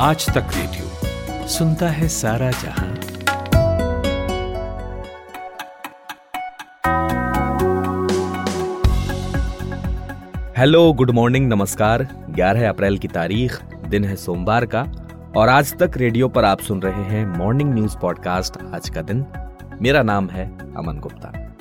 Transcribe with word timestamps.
आज 0.00 0.26
तक 0.30 0.46
रेडियो 0.56 0.84
सुनता 1.48 1.88
है 1.88 2.08
सारा 2.08 2.50
जहाँ। 2.50 2.94
हेलो, 10.56 10.92
गुड 10.92 11.10
मॉर्निंग, 11.10 11.48
नमस्कार। 11.48 12.26
11 12.30 12.68
अप्रैल 12.68 12.98
की 12.98 13.08
तारीख, 13.08 13.62
दिन 13.88 14.04
है 14.04 14.16
सोमवार 14.16 14.66
का, 14.66 14.86
और 15.36 15.48
आज 15.48 15.78
तक 15.78 15.90
रेडियो 15.96 16.28
पर 16.28 16.44
आप 16.44 16.60
सुन 16.60 16.82
रहे 16.82 17.02
हैं 17.02 17.38
मॉर्निंग 17.38 17.74
न्यूज़ 17.74 17.98
पॉडकास्ट 17.98 18.56
आज 18.74 18.88
का 18.88 19.02
दिन। 19.02 19.24
मेरा 19.82 20.02
नाम 20.02 20.28
है 20.28 20.58
अमन 20.76 20.98
गुप्ता। 20.98 21.56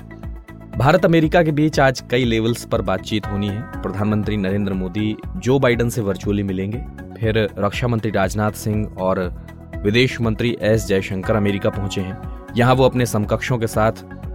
भारत 0.78 1.06
अमेरिका 1.06 1.44
के 1.44 1.52
बीच 1.52 1.80
आज 1.80 2.04
कई 2.12 2.26
लेवल्स 2.26 2.66
पर 2.66 2.82
बातचीत 2.82 3.28
होनी 3.28 3.48
है। 3.48 3.62
प्रधानमंत्री 3.62 4.38
नरेंद्र 4.38 4.74
मोदी, 4.74 5.18
जो 5.38 5.60
बाइडन 5.60 5.90
से 5.90 6.02
वर्चुअली 6.02 6.44
मिलेंगे 6.44 7.07
फिर 7.20 7.38
रक्षा 7.60 7.88
मंत्री 7.88 8.12
राजनाथ 8.12 8.52
सिंह 8.52 8.98
और 9.00 9.20
विदेश 9.84 10.22
मंत्री 10.22 10.58
एस 10.62 10.88
जयशंकर 10.88 11.36
अमेरिका 11.36 11.70
पहुँचे 11.70 12.02
हैं। 12.02 12.18
यहाँ 12.58 12.74
वो 12.76 12.84
अपने 12.84 13.06
समकक्षों 13.06 13.58
के 13.58 13.68
साथ 13.68 13.92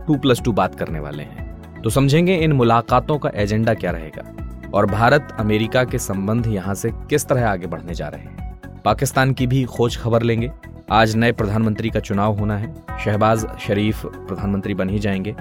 टू 0.06 0.14
प्लस 0.14 0.42
टू 0.42 0.52
बात 0.52 0.74
करने 0.74 1.00
वाले 1.00 1.22
हैं। 1.22 1.82
तो 1.82 1.90
समझेंगे 1.90 2.36
इन 2.36 2.52
मुलाकातों 2.52 3.18
का 3.18 3.30
एजेंडा 3.34 3.74
क्या 3.74 3.90
रहेगा 3.90 4.70
और 4.74 4.86
भारत 4.86 5.36
अमेरिका 5.40 5.84
के 5.84 5.98
संबंध 5.98 6.46
यहाँ 6.46 6.74
से 6.74 6.90
किस 7.10 7.26
तरह 7.26 7.48
आगे 7.48 7.66
बढ़ने 7.66 7.94
जा 7.94 8.08
रहे 8.08 8.20
हैं। 8.20 8.60
पाकिस्तान 8.84 9.32
की 9.32 9.46
भी 9.46 9.64
खोज 9.64 9.96
खबर 9.96 10.22
लेंगे। 10.22 10.52
आज 10.90 11.16
नए 11.16 11.32
प्रधानमंत्री 11.32 11.90
का 11.90 12.00
चुनाव 12.00 12.38
होना 12.38 12.58
है। 12.58 12.74
शहबाज 13.04 13.46
शरीफ 13.60 14.06
प्रधानमंत्री 14.06 14.74
बन 14.74 14.88
ही 14.88 14.98
जाएँगे। 14.98 15.34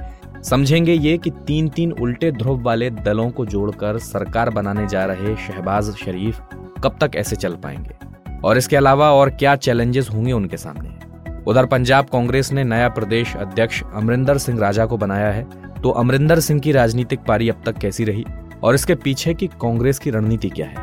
समझेंगे 0.43 0.93
ये 0.93 1.17
कि 1.17 1.29
तीन 1.29 1.70
तीन 1.70 1.91
उल्टे 1.91 2.31
ध्रुव 2.31 2.62
वाले 2.62 2.89
दलों 2.89 3.29
को 3.29 3.45
जोड़कर 3.45 3.98
सरकार 3.98 4.49
बनाने 4.49 4.87
जा 4.87 5.05
रहे 5.05 5.35
शहबाज 5.35 5.95
शरीफ 5.95 6.41
कब 6.84 6.98
तक 7.02 7.12
ऐसे 7.16 7.35
चल 7.35 7.53
पाएँगे? 7.53 7.95
और 8.44 8.58
इसके 8.58 8.76
अलावा 8.76 9.12
और 9.12 9.30
क्या 9.30 9.55
चैलेंजेस 9.55 10.09
होंगे 10.13 10.31
उनके 10.31 10.58
सामने? 10.58 11.02
उधर 11.48 11.65
पंजाब 11.65 12.05
कांग्रेस 12.05 12.51
ने 12.51 12.63
नया 12.63 12.90
प्रदेश 12.90 13.35
अध्यक्ष 13.35 13.84
अमरिंदर 13.93 14.38
सिंह 14.38 14.60
राजा 14.60 14.85
को 14.85 14.98
बनाया 14.98 15.32
है। 15.32 15.43
तो 15.84 15.90
अमरिंदर 15.90 16.40
सिंह 16.40 16.60
की 16.60 16.71
राजनीतिक 16.71 17.20
पारी 17.20 17.49
अब 17.49 17.62
तक 17.65 17.77
कैसी 17.77 18.04
रही? 18.04 18.26
और 18.63 18.76
इसके 18.76 18.96
पीछे 18.96 19.34
की 19.34 19.48
कांग्रेस 19.48 19.99
की 19.99 20.10
रणनीति 20.10 20.49
क्या 20.49 20.68
है? 20.68 20.76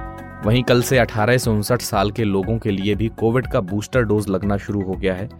वहीं 0.46 0.62
कल 0.62 0.82
से 0.82 0.98
अठारह 0.98 1.38
से 1.38 1.50
उनसठ 1.50 1.80
साल 1.80 2.10
के 2.10 2.24
लोगों 2.24 2.58
के 2.58 2.70
लिए 2.70 2.94
भी 2.94 3.08
कोविड 3.08 3.46
का 3.46 3.60
बूस्टर 3.60 4.02
डोज 4.02 4.28
लगना 4.28 4.56
शुरू 4.56 4.82
हो 4.82 4.92
गया 4.92 5.14
है। 5.14 5.30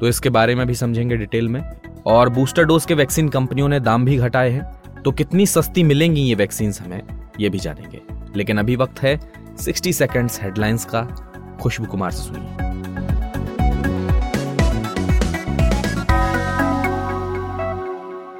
तो 0.00 0.08
इसके 0.08 0.30
बारे 0.30 0.54
में 0.54 0.66
भी 0.66 0.74
समझेंगे 0.74 1.16
डिटेल 1.16 1.48
में। 1.48 1.70
और 2.06 2.28
बूस्टर 2.28 2.64
डोज 2.64 2.84
के 2.84 2.94
वैक्सीन 2.94 3.28
कंपनियों 3.28 3.68
ने 3.68 3.80
दाम 3.80 4.04
भी 4.04 4.16
घटाए 4.16 4.50
हैं। 4.50 4.80
तो 5.02 5.12
कितनी 5.12 5.46
सस्ती 5.46 5.82
मिलेंगी 5.82 6.20
ये 6.20 6.34
वैक्सीन 6.34 6.72
हमें, 6.82 7.02
ये 7.40 7.48
भी 7.48 7.58
जानेंगे। 7.58 8.00
लेकिन 8.36 8.58
अभी 8.58 8.76
वक्त 8.76 9.02
है 9.02 9.43
60 9.58 9.92
सेकेंड्स 9.92 10.42
हेडलाइंस 10.42 10.84
का 10.84 11.02
खुशबू 11.62 11.86
कुमार 11.86 12.10
से 12.10 12.22
सुनिए। 12.22 12.48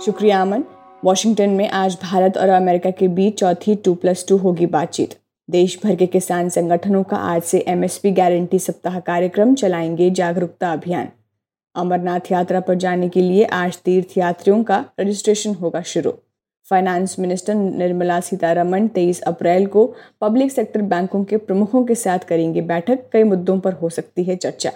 शुक्रिया 0.04 0.42
अमन। 0.42 0.64
वॉशिंगटन 1.04 1.50
में 1.50 1.68
आज 1.68 1.98
भारत 2.02 2.38
और 2.38 2.48
अमेरिका 2.48 2.90
के 2.90 3.08
बीच 3.08 3.38
चौथी 3.40 3.74
टू 3.74 3.94
प्लस 3.94 4.26
टू 4.28 4.36
होगी 4.36 4.66
बातचीत। 4.66 5.18
देश 5.50 5.80
भर 5.84 5.94
के 5.94 6.06
किसान 6.06 6.48
संगठनों 6.48 7.02
का 7.02 7.16
आज 7.16 7.42
से 7.42 7.64
एमएसपी 7.68 8.10
गारंटी 8.10 8.58
सप्ताह 8.58 9.00
कार्यक्रम 9.00 9.54
चलाएँगे 9.54 10.10
जागरूकता 10.10 10.72
अभियान। 10.72 11.08
अमरनाथ 11.74 12.20
यात्रा 12.32 12.60
पर 12.60 12.74
जाने 12.74 13.08
के 13.08 13.20
लिए 13.20 13.44
आज 13.44 13.78
तीर्थ 13.78 14.18
यात्रियों 14.18 14.64
का 14.64 14.84
रजिस्ट्रेशन 15.00 15.54
होगा 15.54 15.82
शुरू। 15.82 16.14
Finance 16.70 17.16
minister 17.18 17.54
Nirmala 17.54 18.20
Sitharaman 18.20 18.88
23 18.88 19.20
April 19.20 19.66
को 19.66 19.94
पब्लिक 20.20 20.52
सेक्टर 20.52 20.82
बैंकों 20.82 21.24
के 21.24 21.36
प्रमुखों 21.36 21.84
के 21.84 21.94
साथ 21.94 22.18
करेंगे 22.18 22.60
बैठक। 22.60 22.98
कई 23.12 23.22
मुद्दों 23.22 23.60
पर 23.60 23.72
हो 23.72 23.88
सकती 23.88 24.24
है 24.24 24.36
चर्चा। 24.36 24.72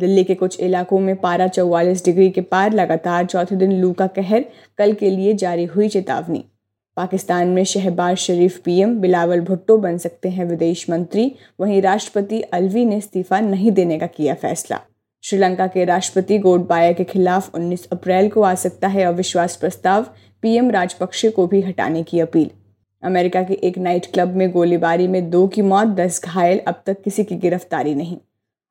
दिल्ली 0.00 0.24
के 0.24 0.34
कुछ 0.34 0.60
इलाकों 0.60 1.00
में 1.00 1.16
पारा 1.16 1.48
चौवालीस 1.48 2.04
डिग्री 2.04 2.30
के 2.30 2.40
पार 2.40 2.72
लगातार 2.72 3.26
चौथे 3.26 3.56
दिन 3.56 3.72
लू 3.72 3.92
का 3.92 4.06
कहर, 4.06 4.44
कल 4.78 4.92
के 4.92 5.10
लिए 5.10 5.34
जारी 5.34 5.64
हुई 5.64 5.88
चेतावनी। 5.88 6.44
पाकिस्तान 6.96 7.48
में 7.48 7.64
शहबाज 7.64 8.16
शरीफ 8.16 8.58
पीएम 8.58 9.00
बिलावल 9.00 9.40
भुट्टो 9.40 9.78
बन 9.78 9.98
सकते 9.98 10.28
हैं 10.28 10.44
विदेश 10.44 10.90
मंत्री। 10.90 11.34
वहीं 11.60 11.82
राष्ट्रपति 11.82 12.40
अलवी 12.40 12.84
ने 12.84 12.96
इस्तीफा 12.96 13.40
नहीं 13.40 13.72
देने 13.72 13.98
का 13.98 14.06
किया 14.06 14.34
फैसला। 14.34 14.80
श्रीलंका 15.22 15.66
के 15.66 15.84
राष्ट्रपति 15.84 16.38
गोडबाया 16.38 16.92
के 16.92 17.04
खिलाफ 17.04 17.54
19 17.54 17.88
अप्रैल 17.92 18.28
को 18.28 18.42
आ 18.42 18.54
सकता 18.54 18.88
है 18.88 19.04
अविश्वास 19.04 19.56
प्रस्ताव। 19.56 20.06
पीएम 20.42 20.70
राजपक्षे 20.70 21.30
को 21.30 21.46
भी 21.46 21.60
हटाने 21.60 22.02
की 22.02 22.20
अपील। 22.20 22.50
अमेरिका 23.02 23.42
के 23.42 23.54
एक 23.54 23.78
नाइट 23.78 24.06
क्लब 24.06 24.34
में 24.36 24.50
गोलीबारी 24.50 25.06
में 25.08 25.30
दो 25.30 25.46
की 25.46 25.62
मौत, 25.62 25.86
दस 25.86 26.20
घायल, 26.24 26.58
अब 26.58 26.82
तक 26.86 27.02
किसी 27.02 27.24
की 27.24 27.36
गिरफ्तारी 27.36 27.94
नहीं। 27.94 28.16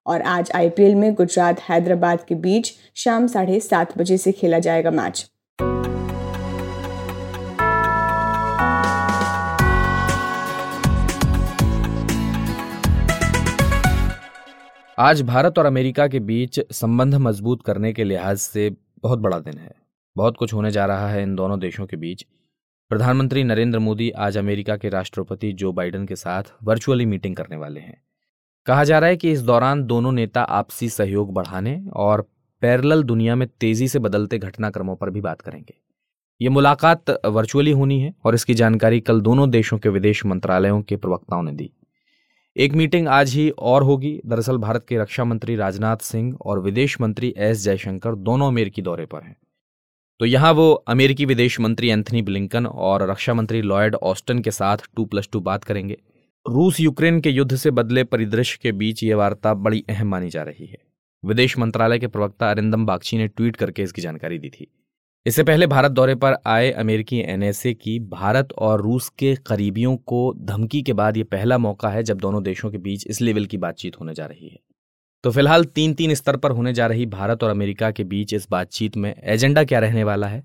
और 0.05 0.22
आज 0.22 0.51
आईपीएल 0.55 0.95
में 0.95 1.13
गुजरात 1.13 1.59
हैदराबाद 1.59 2.19
के 2.28 2.35
बीच 2.35 2.72
शाम 2.95 3.28
साढ़े 3.28 3.59
सात 3.59 3.97
बजे 3.97 4.17
से 4.17 4.31
खेला 4.31 4.59
जाएगा 4.59 4.91
मैच। 4.91 5.31
आज 14.97 15.22
भारत 15.22 15.59
और 15.59 15.66
अमेरिका 15.66 16.07
के 16.07 16.19
बीच 16.19 16.59
संबंध 16.72 17.16
मज़बूत 17.16 17.61
करने 17.66 17.94
के 17.94 18.03
लिहाज 18.03 18.38
से 18.38 18.69
बहुत 19.03 19.19
बड़ा 19.19 19.39
दिन 19.39 19.57
है। 19.57 19.87
बहुत 20.17 20.38
कुछ 20.38 20.53
होने 20.53 20.69
जा 20.72 20.85
रहा 20.85 21.09
है 21.09 21.22
इन 21.23 21.35
दोनों 21.35 21.59
देशों 21.59 21.85
के 21.85 21.97
बीच। 21.97 22.25
प्रधानमंत्री 22.91 23.44
नरेंद्र 23.44 23.79
मोदी 23.79 24.09
आज 24.09 24.38
अमेरिका 24.38 24.78
के 24.78 24.89
राष्ट्रपति 24.89 25.51
जो 25.53 25.72
बाइडन 25.72 26.05
के 26.05 26.16
साथ 26.16 26.44
वर्चुअली 26.63 27.05
मीटिंग 27.05 27.35
करने 27.35 27.55
वाले 27.55 27.79
हैं। 27.79 28.01
कहा 28.66 28.83
जा 28.83 29.00
रहा 29.00 29.09
है 29.09 29.17
कि 29.17 29.31
इस 29.31 29.41
दौरान 29.41 29.83
दोनों 29.83 30.11
नेता 30.11 30.41
आपसी 30.41 30.89
सहयोग 30.89 31.33
बढ़ाने 31.33 31.85
और 31.95 32.22
पैरल 32.61 33.03
दुनिया 33.03 33.35
में 33.35 33.47
तेज़ी 33.59 33.88
से 33.88 34.00
बदलते 34.00 34.38
घटनाक्रमों 34.38 34.95
पर 34.95 35.09
भी 35.09 35.22
बात 35.22 35.41
करेंगे। 35.41 35.73
ये 36.41 36.49
मुलाकात 36.49 37.09
वर्चुअली 37.25 37.72
होनी 37.72 38.01
है 38.01 38.13
और 38.25 38.35
इसकी 38.35 38.53
जानकारी 38.53 38.99
कल 38.99 39.22
दोनों 39.22 39.49
देशों 39.49 39.78
के 39.78 39.89
विदेश 39.89 40.25
मंत्रालयों 40.25 40.81
के 40.81 40.95
प्रवक्ताओं 40.95 41.44
ने 41.44 41.51
दी। 41.51 41.72
एक 42.55 42.73
मीटिंग 42.73 43.07
आज 43.07 43.34
ही 43.34 43.49
और 43.49 43.84
होगी। 43.84 44.19
दरअसल 44.25 44.57
भारत 44.57 44.85
के 44.89 44.97
रक्षा 44.97 45.23
मंत्री 45.23 45.55
राजनाथ 45.55 45.97
सिंह 45.97 46.38
और 46.41 46.59
विदेश 46.59 47.01
मंत्री 47.01 47.34
एस 47.38 47.63
जयशंकर 47.63 48.16
दोनों 48.16 48.47
अमेरिकी 48.47 48.81
दौरे 48.81 49.05
पर 49.05 49.23
हैं। 49.23 49.35
तो 50.19 50.25
यहाँ 50.25 50.51
वो 50.53 50.72
अमेरिकी 50.88 51.25
विदेश 51.25 51.59
मंत्री 51.59 51.89
एंथनी 51.89 52.22
ब्लिंकन 52.22 52.66
और 52.66 53.09
रक्षा 53.09 53.33
मंत्री 53.33 53.61
लॉयड 53.61 53.95
ऑस्टन 53.95 54.39
के 54.39 54.51
साथ 54.51 54.78
टू 54.95 55.05
प्लस 55.05 55.29
टू 55.31 55.39
बात 55.39 55.63
करेंगे। 55.63 55.97
रूस 56.45 56.79
यूक्रेन 56.79 57.19
के 57.22 57.29
युद्ध 57.29 57.55
से 57.55 57.72
बदले 57.72 58.03
परिदृश्य 58.03 58.59
के 58.61 58.72
बीच 58.72 59.03
ये 59.03 59.13
वार्ता 59.13 59.53
बड़ी 59.53 59.83
अहम 59.89 60.07
मानी 60.07 60.29
जा 60.29 60.44
रही 60.44 60.66
है। 60.66 60.78
विदेश 61.23 61.57
मंत्रालय 61.57 62.00
के 62.00 62.07
प्रवक्ता 62.07 62.50
अरिंदम 62.51 62.85
बागची 62.85 63.17
ने 63.17 63.28
ट्वीट 63.28 63.55
करके 63.55 63.83
इसकी 63.83 64.01
जानकारी 64.01 64.39
दी 64.39 64.50
थी। 64.50 64.67
इससे 65.25 65.44
पहले 65.44 65.67
भारत 65.67 65.91
दौरे 65.91 66.16
पर 66.16 66.38
आए 66.47 66.72
अमेरिकी 66.72 67.19
एनएसए 67.22 67.73
की 67.73 67.99
भारत 67.99 68.53
और 68.53 68.81
रूस 68.81 69.09
के 69.09 69.35
करीबियों 69.47 69.95
को 69.97 70.34
धमकी 70.41 70.81
के 70.81 70.94
बाद 70.94 71.17
ये 71.17 71.23
पहला 71.25 71.57
मौका 71.57 71.89
है 71.89 72.03
जब 72.03 72.17
दोनों 72.17 72.44
देशों 72.44 72.72
के 72.72 72.78
बीच 72.79 73.07
इस 73.07 73.22
लेवल 73.22 73.45
की 73.45 73.57
बातचीत 73.57 73.99
होने 73.99 74.13
जा 74.13 74.25
रही 74.25 74.47
है। 74.47 74.57
तो 75.23 75.31
फ़िलहाल 75.31 75.63
तीन 75.66 75.94
तीन 75.94 76.13
स्तर 76.13 76.38
पर 76.38 76.51
होने 76.51 76.73
जा 76.73 76.88
रही 76.88 77.05
भारत 77.05 77.44
और 77.44 77.50
अमेरिका 77.50 77.91
के 77.91 78.03
बीच 78.03 78.33
इस 78.33 78.47
बातचीत 78.51 78.97
में 78.97 79.13
एजेंडा 79.23 79.63
क्या 79.63 79.79
रहने 79.79 80.03
वाला 80.03 80.28
है? 80.28 80.44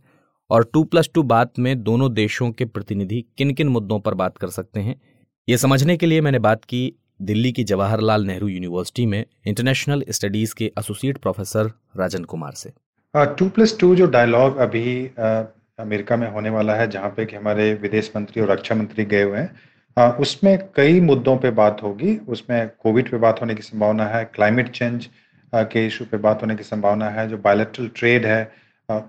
और 0.50 0.70
टू 0.72 0.84
प्लस 0.84 1.10
टू 1.14 1.22
बात 1.22 1.58
में 1.58 1.82
दोनों 1.82 2.12
देशों 2.14 2.50
के 2.50 2.64
प्रतिनिधि 2.64 3.24
किन 3.38 3.52
किन 3.54 3.68
मुद्दों 3.68 4.00
पर 4.00 4.14
बात 4.14 4.38
कर 4.38 4.48
सकते 4.48 4.80
हैं? 4.80 5.00
ये 5.48 5.56
समझने 5.56 5.96
के 5.96 6.06
लिए 6.06 6.20
मैंने 6.20 6.38
बात 6.38 6.64
की 6.64 6.92
दिल्ली 7.22 7.52
की 7.52 7.64
जवाहरलाल 7.64 8.24
नेहरू 8.24 8.48
यूनिवर्सिटी 8.48 9.06
में 9.06 9.24
इंटरनेशनल 9.46 10.04
स्टडीज़ 10.10 10.54
के 10.54 10.72
एसोसिएट 10.78 11.18
प्रोफेसर 11.18 11.70
राजन 11.96 12.24
कुमार 12.24 12.52
से। 12.52 12.72
टू 13.14 13.48
प्लस 13.48 13.78
टू 13.78 13.94
जो 13.96 14.06
डायलॉग 14.06 14.56
अभी 14.56 15.06
uh, 15.06 15.44
अमेरिका 15.78 16.16
में 16.16 16.30
होने 16.30 16.50
वाला 16.50 16.74
है 16.74 16.90
जहाँ 16.90 17.10
पे 17.10 17.24
कि 17.24 17.36
हमारे 17.36 17.72
विदेश 17.74 18.12
मंत्री 18.16 18.42
और 18.42 18.50
रक्षा 18.50 18.74
मंत्री 18.74 19.04
गए 19.04 19.22
हुए 19.22 19.38
हैं 19.38 19.54
uh, 19.96 20.12
उसमें 20.20 20.58
कई 20.76 21.00
मुद्दों 21.00 21.36
पे 21.36 21.50
बात 21.52 21.82
होगी। 21.82 22.16
उसमें 22.28 22.68
कोविड 22.82 23.10
पे 23.10 23.16
बात 23.18 23.40
होने 23.40 23.54
की 23.54 23.62
संभावना 23.62 24.06
है 24.06 24.24
क्लाइमेट 24.34 24.70
चेंज 24.70 25.08
uh, 25.52 25.64
के 25.64 25.86
इशू 25.86 26.04
पे 26.04 26.16
बात 26.18 26.42
होने 26.42 26.56
की 26.56 26.62
संभावना 26.64 27.08
है 27.10 27.28
जो 27.28 27.38
बायोलेट्रल 27.38 27.90
ट्रेड 27.96 28.26
है 28.26 28.42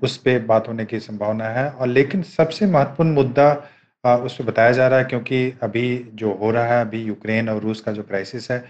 उस 0.04 0.16
पर 0.18 0.40
बात 0.46 0.68
होने 0.68 0.86
की 0.86 1.00
संभावना 1.00 1.46
है। 1.50 1.70
और 1.70 1.88
लेकिन 1.88 2.22
सबसे 2.24 2.66
महत्वपूर्ण 2.68 3.14
मुद्दा 3.14 3.52
उस 4.04 4.36
पर 4.38 4.44
बताया 4.44 4.72
जा 4.72 4.88
रहा 4.88 5.00
है 5.00 5.06
क्योंकि 5.06 5.54
अभी 5.64 6.12
जो 6.14 6.34
हो 6.42 6.52
रहा 6.52 6.66
है 6.66 6.82
अभी 6.82 7.02
यूक्रेन 7.04 7.50
और 7.50 7.62
रूस 7.62 7.82
का 7.82 7.92
जो 7.92 8.04
क्राइसिस 8.04 8.50
है 8.52 8.64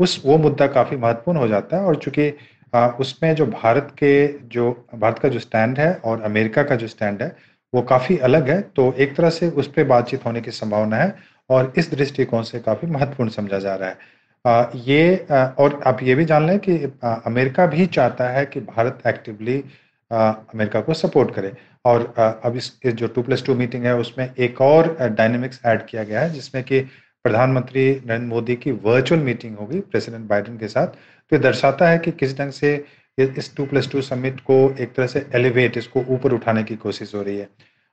उस 0.00 0.20
वो 0.26 0.36
मुद्दा 0.38 0.66
काफ़ी 0.68 0.96
महत्वपूर्ण 0.96 1.38
हो 1.38 1.48
जाता 1.48 1.76
है। 1.76 1.82
और 1.82 1.96
चूँकि 1.96 2.32
उसमें 3.00 3.34
जो 3.34 3.46
भारत 3.46 3.94
के 3.98 4.12
जो 4.48 4.70
भारत 4.94 5.18
का 5.18 5.28
जो 5.28 5.38
स्टैंड 5.38 5.78
है 5.78 5.92
और 5.94 6.22
अमेरिका 6.22 6.62
का 6.62 6.76
जो 6.76 6.86
स्टैंड 6.88 7.22
है 7.22 7.34
वो 7.72 7.82
काफ़ी 7.82 8.18
अलग 8.18 8.48
है। 8.50 8.60
तो 8.76 8.92
एक 8.92 9.16
तरह 9.16 9.30
से 9.30 9.48
उस 9.50 9.68
पर 9.68 9.84
बातचीत 9.84 10.24
होने 10.26 10.40
की 10.40 10.50
संभावना 10.52 10.96
है। 10.96 11.14
और 11.50 11.72
इस 11.78 11.90
दृष्टिकोण 11.90 12.42
से 12.42 12.58
काफ़ी 12.60 12.88
महत्वपूर्ण 12.88 13.30
समझा 13.30 13.58
जा 13.58 13.74
रहा 13.74 13.88
है। 13.88 13.98
आ, 14.44 14.64
ये 14.76 15.26
आ, 15.30 15.44
और 15.44 15.80
आप 15.86 16.02
ये 16.02 16.14
भी 16.14 16.24
जान 16.24 16.46
लें 16.46 16.58
कि 16.58 16.92
आ, 17.04 17.14
अमेरिका 17.26 17.66
भी 17.66 17.86
चाहता 17.88 18.28
है 18.28 18.44
कि 18.46 18.60
भारत 18.60 19.02
एक्टिवली 19.06 19.62
अमेरिका 20.10 20.80
को 20.80 20.94
सपोर्ट 20.94 21.34
करे। 21.34 21.52
और 21.86 22.02
अब 22.44 22.56
इस, 22.56 22.72
इस 22.84 22.94
जो 22.94 23.06
टू 23.08 23.22
प्लस 23.22 23.44
टू 23.44 23.54
मीटिंग 23.54 23.84
है 23.84 23.96
उसमें 23.96 24.34
एक 24.38 24.60
और 24.60 24.96
डायनेमिक्स 25.10 25.60
ऐड 25.66 25.86
किया 25.86 26.02
गया 26.04 26.20
है 26.20 26.30
जिसमें 26.30 26.62
कि 26.64 26.80
प्रधानमंत्री 27.24 27.90
नरेंद्र 28.06 28.26
मोदी 28.26 28.56
की 28.56 28.70
वर्चुअल 28.84 29.20
मीटिंग 29.20 29.56
होगी 29.56 29.80
प्रेसिडेंट 29.80 30.26
बाइडेन 30.28 30.58
के 30.58 30.68
साथ। 30.68 30.86
तो 30.86 31.36
ये 31.36 31.38
दर्शाता 31.38 31.88
है 31.88 31.98
कि 31.98 32.10
किस 32.10 32.38
ढंग 32.38 32.52
से 32.52 32.72
इस 33.18 33.54
टू 33.56 33.66
प्लस 33.66 33.90
टू 33.92 34.02
समिट 34.02 34.40
को 34.40 34.58
एक 34.80 34.92
तरह 34.94 35.06
से 35.06 35.26
एलिवेट 35.34 35.76
इसको 35.76 36.04
ऊपर 36.08 36.32
उठाने 36.32 36.62
की 36.62 36.76
कोशिश 36.76 37.14
हो 37.14 37.22
रही 37.22 37.38
है। 37.38 37.48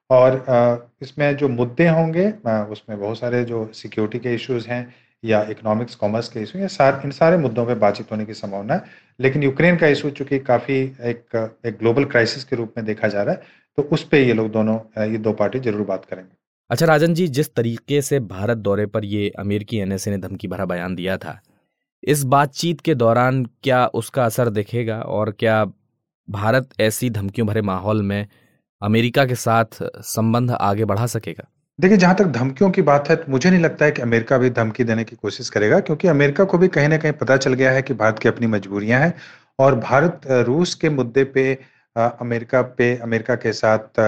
और 0.09 0.89
इसमें 1.01 1.35
जो 1.37 1.47
मुद्दे 1.49 1.87
होंगे 1.89 2.27
उसमें 2.71 2.99
बहुत 2.99 3.19
सारे 3.19 3.43
जो 3.45 3.69
सिक्योरिटी 3.73 4.19
के 4.19 4.33
इश्यूज़ 4.35 4.67
हैं 4.67 4.87
या 5.23 5.41
इकोनॉमिक्स 5.49 5.95
कॉमर्स 5.95 6.27
के 6.29 6.41
इशू 6.41 6.59
या 6.59 6.67
सार, 6.67 7.01
इन 7.05 7.11
सारे 7.11 7.37
मुद्दों 7.37 7.65
पे 7.65 7.75
बातचीत 7.75 8.11
होने 8.11 8.25
की 8.25 8.33
संभावना 8.33 8.73
है। 8.73 8.83
लेकिन 9.19 9.43
यूक्रेन 9.43 9.77
का 9.77 9.87
इशू 9.87 10.09
चूँकि 10.09 10.39
काफ़ी 10.41 10.75
एक 11.03 11.35
एक 11.65 11.77
ग्लोबल 11.79 12.05
क्राइसिस 12.05 12.43
के 12.43 12.55
रूप 12.55 12.73
में 12.77 12.85
देखा 12.85 13.07
जा 13.07 13.23
रहा 13.23 13.33
है 13.33 13.41
तो 13.77 13.83
उस 13.93 14.03
पर 14.03 14.17
ये 14.17 14.33
लोग 14.33 14.51
दोनों 14.51 14.77
ये 15.03 15.17
दो 15.19 15.33
पार्टी 15.33 15.59
ज़रूर 15.59 15.85
बात 15.85 16.05
करेंगे। 16.05 16.35
अच्छा 16.69 16.85
राजन 16.85 17.13
जी 17.13 17.27
जिस 17.29 17.53
तरीके 17.55 18.01
से 18.01 18.19
भारत 18.21 18.57
दौरे 18.59 18.85
पर 18.85 19.05
ये 19.05 19.29
अमेरिकी 19.39 19.77
एनएसए 19.79 20.11
ने 20.11 20.17
धमकी 20.17 20.47
भरा 20.47 20.65
बयान 20.65 20.95
दिया 20.95 21.17
था 21.17 21.39
इस 22.03 22.23
बातचीत 22.25 22.81
के 22.81 22.95
दौरान 22.95 23.43
क्या 23.63 23.85
उसका 23.95 24.25
असर 24.25 24.49
दिखेगा 24.49 24.99
और 25.01 25.31
क्या 25.31 25.63
भारत 26.27 26.69
ऐसी 26.81 27.09
धमकियों 27.09 27.47
भरे 27.47 27.61
माहौल 27.61 28.01
में 28.03 28.27
अमेरिका 28.81 29.25
के 29.25 29.35
साथ 29.37 29.83
संबंध 30.05 30.51
आगे 30.51 30.85
बढ़ा 30.85 31.05
सकेगा। 31.07 31.47
देखिए, 31.79 31.97
जहाँ 31.97 32.15
तक 32.15 32.25
धमकियों 32.27 32.69
की 32.71 32.81
बात 32.81 33.09
है 33.09 33.15
तो 33.15 33.31
मुझे 33.31 33.49
नहीं 33.49 33.61
लगता 33.61 33.85
है 33.85 33.91
कि 33.91 34.01
अमेरिका 34.01 34.37
भी 34.37 34.49
धमकी 34.51 34.83
देने 34.83 35.03
की 35.03 35.15
कोशिश 35.15 35.49
करेगा, 35.49 35.79
क्योंकि 35.79 36.07
अमेरिका 36.07 36.43
को 36.43 36.57
भी 36.57 36.67
कहीं 36.69 36.87
ना 36.87 36.97
कहीं 36.97 37.13
पता 37.13 37.37
चल 37.37 37.53
गया 37.53 37.71
है 37.71 37.81
कि 37.81 37.93
भारत 37.95 38.19
की 38.19 38.29
अपनी 38.29 38.47
मजबूरियाँ 38.47 38.99
हैं 39.01 39.13
और 39.59 39.75
भारत 39.75 40.21
रूस 40.47 40.73
के 40.75 40.89
मुद्दे 40.91 41.23
पे 41.25 41.53
अमेरिका 41.95 42.61
पे, 42.61 42.95
अमेरिका 42.97 43.35
के 43.35 43.53
साथ 43.53 43.99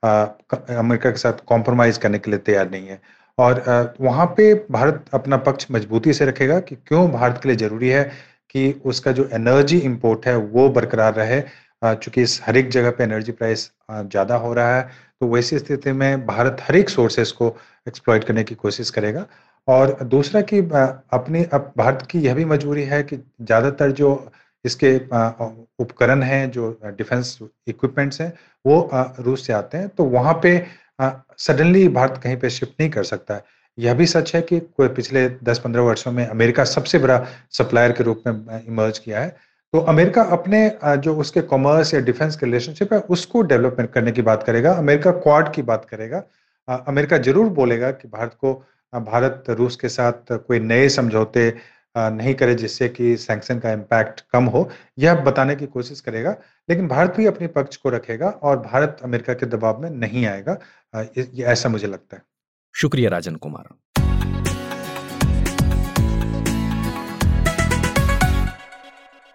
अमेरिका 0.00 1.10
के 1.10 1.18
साथ 1.18 1.44
कॉम्प्रोमाइज 1.46 1.98
करने 1.98 2.18
के 2.18 2.30
लिए 2.30 2.40
तैयार 2.40 2.70
नहीं 2.70 2.88
है। 2.88 3.00
और 3.38 3.94
वहाँ 4.00 4.26
पे 4.36 4.52
भारत 4.70 5.04
अपना 5.14 5.36
पक्ष 5.38 5.66
मजबूती 5.70 6.12
से 6.12 6.26
रखेगा 6.26 6.58
कि 6.60 6.74
क्यों 6.78 7.10
भारत 7.10 7.40
के 7.42 7.48
लिए 7.48 7.56
ज़रूरी 7.58 7.88
है 7.88 8.02
कि 8.50 8.70
उसका 8.84 9.12
जो 9.12 9.28
एनर्जी 9.34 9.78
इम्पोर्ट 9.80 10.26
है 10.26 10.36
वो 10.36 10.68
बरकरार 10.70 11.14
रहे 11.14 11.40
चूँकि 11.82 12.22
इस 12.22 12.40
हर 12.44 12.56
एक 12.56 12.68
जगह 12.70 12.90
पे 12.90 13.04
एनर्जी 13.04 13.32
प्राइस 13.32 13.70
ज़्यादा 13.90 14.34
हो 14.36 14.52
रहा 14.54 14.76
है 14.76 14.82
तो 15.20 15.28
वैसी 15.28 15.58
स्थिति 15.58 15.92
में 15.92 16.26
भारत 16.26 16.56
हर 16.62 16.76
एक 16.76 16.88
सोर्सेस 16.90 17.32
को 17.32 17.56
एक्सप्लॉयट 17.86 18.24
करने 18.24 18.44
की 18.44 18.54
कोशिश 18.56 18.90
करेगा। 18.90 19.26
और 19.68 19.92
दूसरा 20.04 20.40
कि 20.42 20.58
अपनी, 20.58 21.44
अब 21.44 21.72
भारत 21.78 22.06
की 22.10 22.18
यह 22.20 22.34
भी 22.34 22.44
मजबूरी 22.46 22.82
है 22.84 23.02
कि 23.02 23.16
ज़्यादातर 23.16 23.90
जो 23.92 24.30
इसके 24.64 24.96
उपकरण 25.82 26.22
हैं, 26.22 26.50
जो 26.50 26.78
डिफेंस 26.86 27.38
इक्विपमेंट्स 27.68 28.20
हैं, 28.20 28.32
वो 28.64 28.90
रूस 29.20 29.46
से 29.46 29.52
आते 29.52 29.78
हैं 29.78 29.88
तो 29.88 30.04
वहाँ 30.06 30.34
पे 30.42 30.58
सडनली 31.00 31.86
भारत 31.90 32.20
कहीं 32.22 32.36
पे 32.36 32.50
शिफ्ट 32.50 32.72
नहीं 32.80 32.90
कर 32.90 33.04
सकता 33.04 33.34
है। 33.34 33.44
यह 33.78 33.94
भी 33.94 34.06
सच 34.06 34.34
है 34.34 34.40
कि 34.42 34.58
कोई 34.60 34.88
पिछले 34.90 35.28
10-15 35.44 35.82
वर्षों 35.82 36.12
में 36.12 36.26
अमेरिका 36.26 36.64
सबसे 36.66 36.98
बड़ा 36.98 37.24
सप्लायर 37.52 37.92
के 37.92 38.04
रूप 38.04 38.22
में 38.26 38.64
इमर्ज 38.66 38.98
किया 38.98 39.20
है। 39.20 39.36
तो 39.74 39.78
अमेरिका 39.84 40.22
अपने 40.32 40.60
जो 40.98 41.14
उसके 41.16 41.40
कॉमर्स 41.44 41.92
या 41.94 42.00
डिफेंस 42.00 42.36
के 42.36 42.46
रिलेशनशिप 42.46 42.92
है, 42.92 42.98
उसको 43.00 43.42
डेवलपमेंट 43.42 43.90
करने 43.92 44.12
की 44.12 44.22
बात 44.22 44.42
करेगा, 44.42 44.72
अमेरिका 44.74 45.10
क्वाड 45.12 45.52
की 45.54 45.62
बात 45.62 45.84
करेगा। 45.84 46.22
अमेरिका 46.68 47.18
ज़रूर 47.18 47.48
बोलेगा 47.50 47.90
कि 47.90 48.08
भारत 48.08 48.36
को 48.40 48.52
भारत 48.92 49.44
रूस 49.50 49.76
के 49.76 49.88
साथ 49.88 50.32
कोई 50.32 50.60
नए 50.60 50.88
समझौते 50.88 51.52
नहीं 51.94 52.34
करे 52.34 52.54
जिससे 52.54 52.88
कि 52.88 53.16
सैंक्शन 53.16 53.58
का 53.58 53.70
इम्पैक्ट 53.72 54.20
कम 54.32 54.44
हो। 54.46 54.68
यह 54.98 55.14
बताने 55.22 55.56
की 55.56 55.66
कोशिश 55.66 56.00
करेगा, 56.00 56.34
लेकिन 56.68 56.88
भारत 56.88 57.14
भी 57.16 57.26
अपने 57.26 57.46
पक्ष 57.48 57.76
को 57.76 57.90
रखेगा 57.90 58.28
और 58.28 58.58
भारत 58.60 59.00
अमेरिका 59.04 59.34
के 59.34 59.46
दबाव 59.46 59.80
में 59.82 59.90
नहीं 59.90 60.26
आएगा। 60.26 60.58
ऐसा 60.94 61.68
मुझे 61.68 61.86
लगता 61.86 62.16
है। 62.16 62.22
शुक्रिया 62.74 63.10
राजन 63.10 63.34
कुमार। 63.36 63.68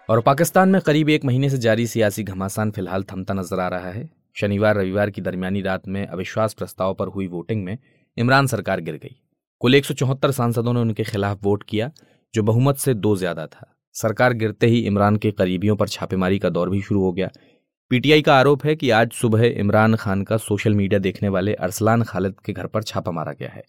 और 0.08 0.20
पाकिस्तान 0.20 0.68
में 0.68 0.80
करीब 0.80 1.08
एक 1.08 1.24
महीने 1.24 1.48
से 1.50 1.58
जारी 1.58 1.86
सियासी 1.86 2.22
घमासान 2.22 2.70
फ़िलहाल 2.70 3.02
थमता 3.02 3.34
नज़र 3.34 3.60
आ 3.60 3.68
रहा 3.68 3.90
है। 3.90 4.08
शनिवार, 4.36 4.76
रविवार 4.76 5.10
की 5.10 5.20
दरमियानी 5.20 5.60
रात 5.62 5.88
में 5.88 6.06
अविश्वास 6.06 6.54
प्रस्ताव 6.54 6.94
पर 6.94 7.08
हुई 7.08 7.26
वोटिंग 7.26 7.64
में 7.64 7.78
इमरान 8.16 8.46
सरकार 8.46 8.80
गिर 8.80 8.96
गई। 8.96 9.16
कुल 9.62 9.74
एक 9.74 9.84
सांसदों 9.84 10.72
ने 10.72 10.80
उनके 10.80 11.04
खिलाफ 11.04 11.38
वोट 11.42 11.62
किया, 11.62 11.90
जो 12.34 12.42
बहुमत 12.42 12.76
से 12.76 12.94
दो 12.94 13.14
ज़्यादा 13.16 13.46
था। 13.46 13.70
सरकार 13.96 14.32
गिरते 14.32 14.66
ही 14.66 14.80
इमरान 14.80 15.16
के 15.16 15.30
करीबियों 15.30 15.76
पर 15.76 15.88
छापेमारी 15.88 16.38
का 16.38 16.48
दौर 16.50 16.70
भी 16.70 16.80
शुरू 16.82 17.02
हो 17.02 17.12
गया। 17.12 17.30
पीटीआई 17.90 18.22
का 18.22 18.34
आरोप 18.34 18.64
है 18.64 18.76
कि 18.76 18.90
आज 18.90 19.12
सुबह 19.12 19.44
इमरान 19.46 19.94
खान 19.94 20.22
का 20.22 20.36
सोशल 20.36 20.74
मीडिया 20.74 21.00
देखने 21.00 21.28
वाले 21.28 21.54
अरसलान 21.54 22.02
खालिद 22.02 22.34
के 22.44 22.52
घर 22.52 22.66
पर 22.66 22.82
छापा 22.82 23.10
मारा 23.10 23.32
गया 23.32 23.50
है। 23.50 23.64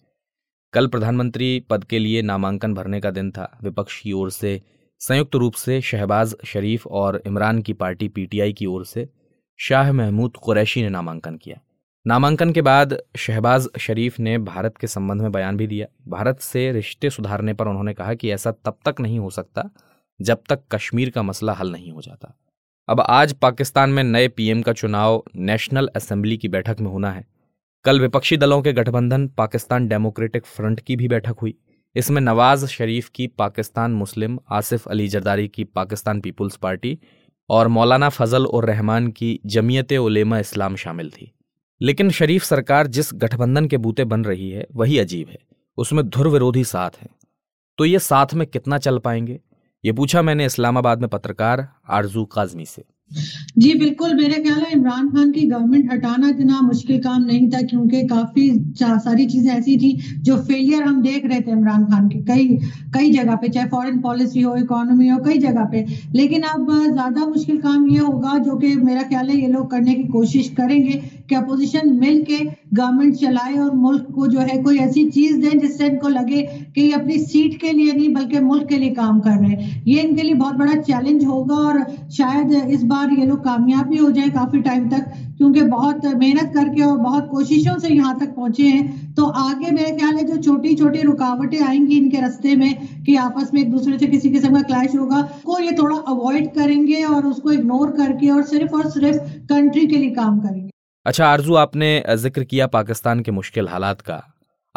कल 0.74 0.86
प्रधानमंत्री 0.86 1.58
पद 1.70 1.84
के 1.84 1.98
लिए 1.98 2.22
नामांकन 2.22 2.74
भरने 2.74 3.00
का 3.00 3.10
दिन 3.10 3.30
था। 3.30 3.52
विपक्ष 3.62 4.00
की 4.00 4.12
ओर 4.12 4.30
से 4.30 4.60
संयुक्त 5.00 5.34
रूप 5.34 5.54
से 5.54 5.80
शहबाज 5.80 6.34
शरीफ 6.44 6.86
और 6.86 7.22
इमरान 7.26 7.62
की 7.62 7.72
पार्टी 7.72 8.08
पीटीआई 8.08 8.52
की 8.52 8.66
ओर 8.66 8.84
से 8.84 9.08
शाह 9.56 9.92
महमूद 9.92 10.36
कुरैशी 10.36 10.82
ने 10.82 10.88
नामांकन 10.88 11.36
किया। 11.36 11.56
नामांकन 12.06 12.52
के 12.52 12.62
बाद 12.62 12.96
शहबाज 13.16 13.68
शरीफ 13.78 14.20
ने 14.20 14.38
भारत 14.38 14.76
के 14.76 14.86
संबंध 14.86 15.22
में 15.22 15.32
बयान 15.32 15.56
भी 15.56 15.66
दिया। 15.66 15.86
भारत 16.08 16.40
से 16.40 16.72
रिश्ते 16.72 17.10
सुधारने 17.10 17.54
पर 17.54 17.68
उन्होंने 17.68 17.94
कहा 17.94 18.14
कि 18.14 18.30
ऐसा 18.30 18.50
तब 18.50 18.78
तक 18.88 19.00
नहीं 19.00 19.18
हो 19.18 19.30
सकता 19.30 19.70
जब 20.20 20.42
तक 20.48 20.62
कश्मीर 20.72 21.10
का 21.10 21.22
मसला 21.22 21.52
हल 21.52 21.72
नहीं 21.72 21.92
हो 21.92 22.02
जाता। 22.02 22.36
अब 22.88 23.00
आज 23.00 23.32
पाकिस्तान 23.32 23.90
में 23.90 24.04
नए 24.04 24.28
पीएम 24.28 24.62
का 24.62 24.72
चुनाव 24.72 25.24
नेशनल 25.36 25.90
असेंबली 25.96 26.36
की 26.36 26.48
बैठक 26.48 26.76
में 26.80 26.90
होना 26.90 27.12
है। 27.12 27.26
कल 27.84 28.00
विपक्षी 28.00 28.36
दलों 28.36 28.62
के 28.62 28.72
गठबंधन 28.72 29.28
पाकिस्तान 29.28 29.88
डेमोक्रेटिक 29.88 30.46
फ्रंट 30.46 30.80
की 30.80 30.96
भी 30.96 31.08
बैठक 31.08 31.36
हुई। 31.42 31.54
इसमें 31.96 32.20
नवाज़ 32.20 32.66
शरीफ 32.66 33.08
की 33.08 33.26
पाकिस्तान 33.26 33.90
मुस्लिम, 33.90 34.38
आसिफ 34.50 34.88
अली 34.88 35.08
जरदारी 35.08 35.48
की 35.48 35.64
पाकिस्तान 35.64 36.20
पीपुल्स 36.20 36.56
पार्टी 36.56 36.98
और 37.50 37.68
मौलाना 37.68 38.08
फजल 38.08 38.46
और 38.46 38.64
रहमान 38.64 39.08
की 39.08 39.40
जमीयत 39.46 39.92
उलेमा 39.92 40.38
इस्लाम 40.38 40.76
शामिल 40.76 41.10
थी। 41.10 41.32
लेकिन 41.82 42.10
शरीफ 42.10 42.42
सरकार 42.42 42.86
जिस 42.86 43.10
गठबंधन 43.14 43.66
के 43.66 43.76
बूते 43.76 44.04
बन 44.04 44.24
रही 44.24 44.50
है, 44.50 44.66
वही 44.74 44.98
अजीब 44.98 45.28
है। 45.28 45.38
उसमें 45.76 46.08
धुर 46.08 46.28
विरोधी 46.28 46.64
साथ 46.64 46.90
हैं। 47.02 47.08
तो 47.78 47.84
ये 47.84 47.98
साथ 47.98 48.26
में 48.34 48.46
कितना 48.46 48.78
चल 48.78 48.98
पाएँगे? 48.98 49.40
ये 49.84 49.92
पूछा 49.92 50.22
मैंने 50.22 50.46
इस्लामाबाद 50.46 51.00
में 51.00 51.10
पत्रकार 51.10 51.68
आरज़ू 51.88 52.24
काजमी 52.24 52.64
से। 52.64 52.84
जी, 53.10 53.72
बिल्कुल, 53.74 54.14
मेरे 54.14 54.40
ख्याल 54.42 54.60
है 54.60 54.72
इमरान 54.72 55.08
खान 55.10 55.30
की 55.32 55.42
गवर्नमेंट 55.48 55.92
हटाना 55.92 56.28
इतना 56.28 56.60
मुश्किल 56.62 56.98
काम 57.02 57.22
नहीं 57.24 57.48
था 57.50 57.60
क्योंकि 57.62 58.02
काफ़ी 58.06 58.48
सारी 58.78 59.26
चीज़ें 59.26 59.52
ऐसी 59.52 59.76
थी 59.78 59.92
जो 60.22 60.36
फेलियर 60.38 60.82
हम 60.82 61.00
देख 61.02 61.26
रहे 61.26 61.40
थे 61.40 61.50
इमरान 61.50 61.84
खान 61.86 62.08
के। 62.08 62.18
कई 62.24 62.46
कई 62.94 63.10
जगह 63.12 63.36
पे, 63.36 63.48
चाहे 63.48 63.68
फॉरेन 63.68 64.00
पॉलिसी 64.00 64.40
हो 64.40 64.56
इकोनॉमी 64.56 65.08
हो, 65.08 65.18
कई 65.24 65.38
जगह 65.38 65.64
पे। 65.72 65.84
लेकिन 66.14 66.42
अब 66.44 66.70
ज़्यादा 66.84 67.26
मुश्किल 67.26 67.58
काम 67.60 67.88
ये 67.90 67.98
होगा 67.98 68.36
जो 68.40 68.56
कि 68.56 68.74
मेरा 68.76 69.02
ख्याल 69.04 69.30
है 69.30 69.36
ये 69.36 69.48
लोग 69.48 69.70
करने 69.70 69.94
की 69.94 70.02
कोशिश 70.08 70.48
करेंगे। 70.56 71.00
कि 71.28 71.34
अपोजिशन 71.34 71.92
मिल 71.98 72.22
के 72.24 72.38
गवर्नमेंट 72.74 73.14
चलाए 73.16 73.56
और 73.56 73.74
मुल्क 73.76 74.06
को 74.14 74.26
जो 74.26 74.40
है 74.40 74.56
कोई 74.62 74.78
ऐसी 74.78 75.04
चीज़ 75.10 75.40
दें 75.40 75.58
जिससे 75.58 75.86
इनको 75.86 76.08
लगे 76.08 76.42
कि 76.74 76.80
ये 76.80 76.92
अपनी 76.92 77.18
सीट 77.20 77.60
के 77.60 77.72
लिए 77.72 77.92
नहीं, 77.92 78.12
बल्कि 78.14 78.40
मुल्क 78.40 78.68
के 78.68 78.78
लिए 78.78 78.90
काम 78.92 79.20
कर 79.20 79.30
रहे 79.32 79.50
हैं। 79.50 79.82
ये 79.86 80.00
इनके 80.00 80.22
लिए 80.22 80.34
बहुत 80.36 80.54
बड़ा 80.56 80.74
चैलेंज 80.74 81.24
होगा 81.24 81.54
और 81.58 81.84
शायद 82.12 82.52
इस 82.70 82.82
बार 82.84 83.12
ये 83.12 83.26
लोग 83.26 83.44
कामयाब 83.44 83.86
भी 83.86 83.96
हो 83.96 84.10
जाए 84.10 84.28
काफ़ी 84.30 84.60
टाइम 84.62 84.88
तक, 84.90 85.12
क्योंकि 85.38 85.62
बहुत 85.62 86.04
मेहनत 86.16 86.52
करके 86.54 86.82
और 86.82 86.96
बहुत 86.98 87.28
कोशिशों 87.30 87.78
से 87.78 87.88
यहाँ 87.88 88.18
तक 88.18 88.34
पहुँचे 88.36 88.62
हैं। 88.64 89.14
तो 89.14 89.24
आगे 89.40 89.70
मेरे 89.70 89.96
ख्याल 89.96 90.16
है 90.16 90.24
जो 90.24 90.36
छोटी 90.42 90.74
छोटी 90.76 91.02
रुकावटें 91.02 91.58
आएँगी 91.60 91.96
इनके 91.96 92.20
रास्ते 92.20 92.54
में 92.56 93.04
कि 93.04 93.16
आपस 93.18 93.50
में 93.54 93.60
एक 93.60 93.70
दूसरे 93.70 93.98
से 93.98 94.06
किसी 94.06 94.30
किस्म 94.30 94.54
का 94.54 94.62
क्लैश 94.62 94.96
होगा, 94.96 95.20
को 95.44 95.58
ये 95.60 95.72
थोड़ा 95.72 95.96
अवॉइड 96.08 96.52
करेंगे 96.54 97.02
और 97.04 97.26
उसको 97.26 97.52
इग्नोर 97.52 97.90
करके 97.92 98.30
और 98.30 98.42
सिर्फ़ 98.44 98.74
और 98.76 98.90
सिर्फ़ 98.90 99.18
कंट्री 99.48 99.86
के 99.86 99.96
लिए 99.96 100.10
काम 100.12 100.38
करेंगे। 100.40 100.70
अच्छा 101.06 101.26
आरज़ू, 101.26 101.54
आपने 101.54 102.02
ज़िक्र 102.16 102.44
किया 102.44 102.66
पाकिस्तान 102.66 103.20
के 103.20 103.30
मुश्किल 103.30 103.68
हालात 103.68 104.00
का। 104.00 104.22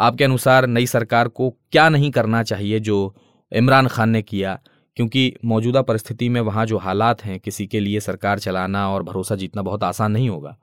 आपके 0.00 0.24
अनुसार 0.24 0.66
नई 0.66 0.86
सरकार 0.86 1.28
को 1.28 1.50
क्या 1.72 1.88
नहीं 1.88 2.10
करना 2.10 2.42
चाहिए 2.42 2.80
जो 2.80 3.14
इमरान 3.52 3.86
खान 3.86 4.10
ने 4.10 4.22
किया? 4.22 4.58
क्योंकि 4.96 5.34
मौजूदा 5.44 5.82
परिस्थिति 5.82 6.28
में 6.28 6.40
वहाँ 6.40 6.66
जो 6.66 6.78
हालात 6.78 7.24
हैं, 7.24 7.40
किसी 7.40 7.66
के 7.66 7.80
लिए 7.80 8.00
सरकार 8.00 8.38
चलाना 8.38 8.88
और 8.90 9.02
भरोसा 9.02 9.36
जीतना 9.36 9.62
बहुत 9.62 9.84
आसान 9.84 10.12
नहीं 10.12 10.28
होगा। 10.28 10.56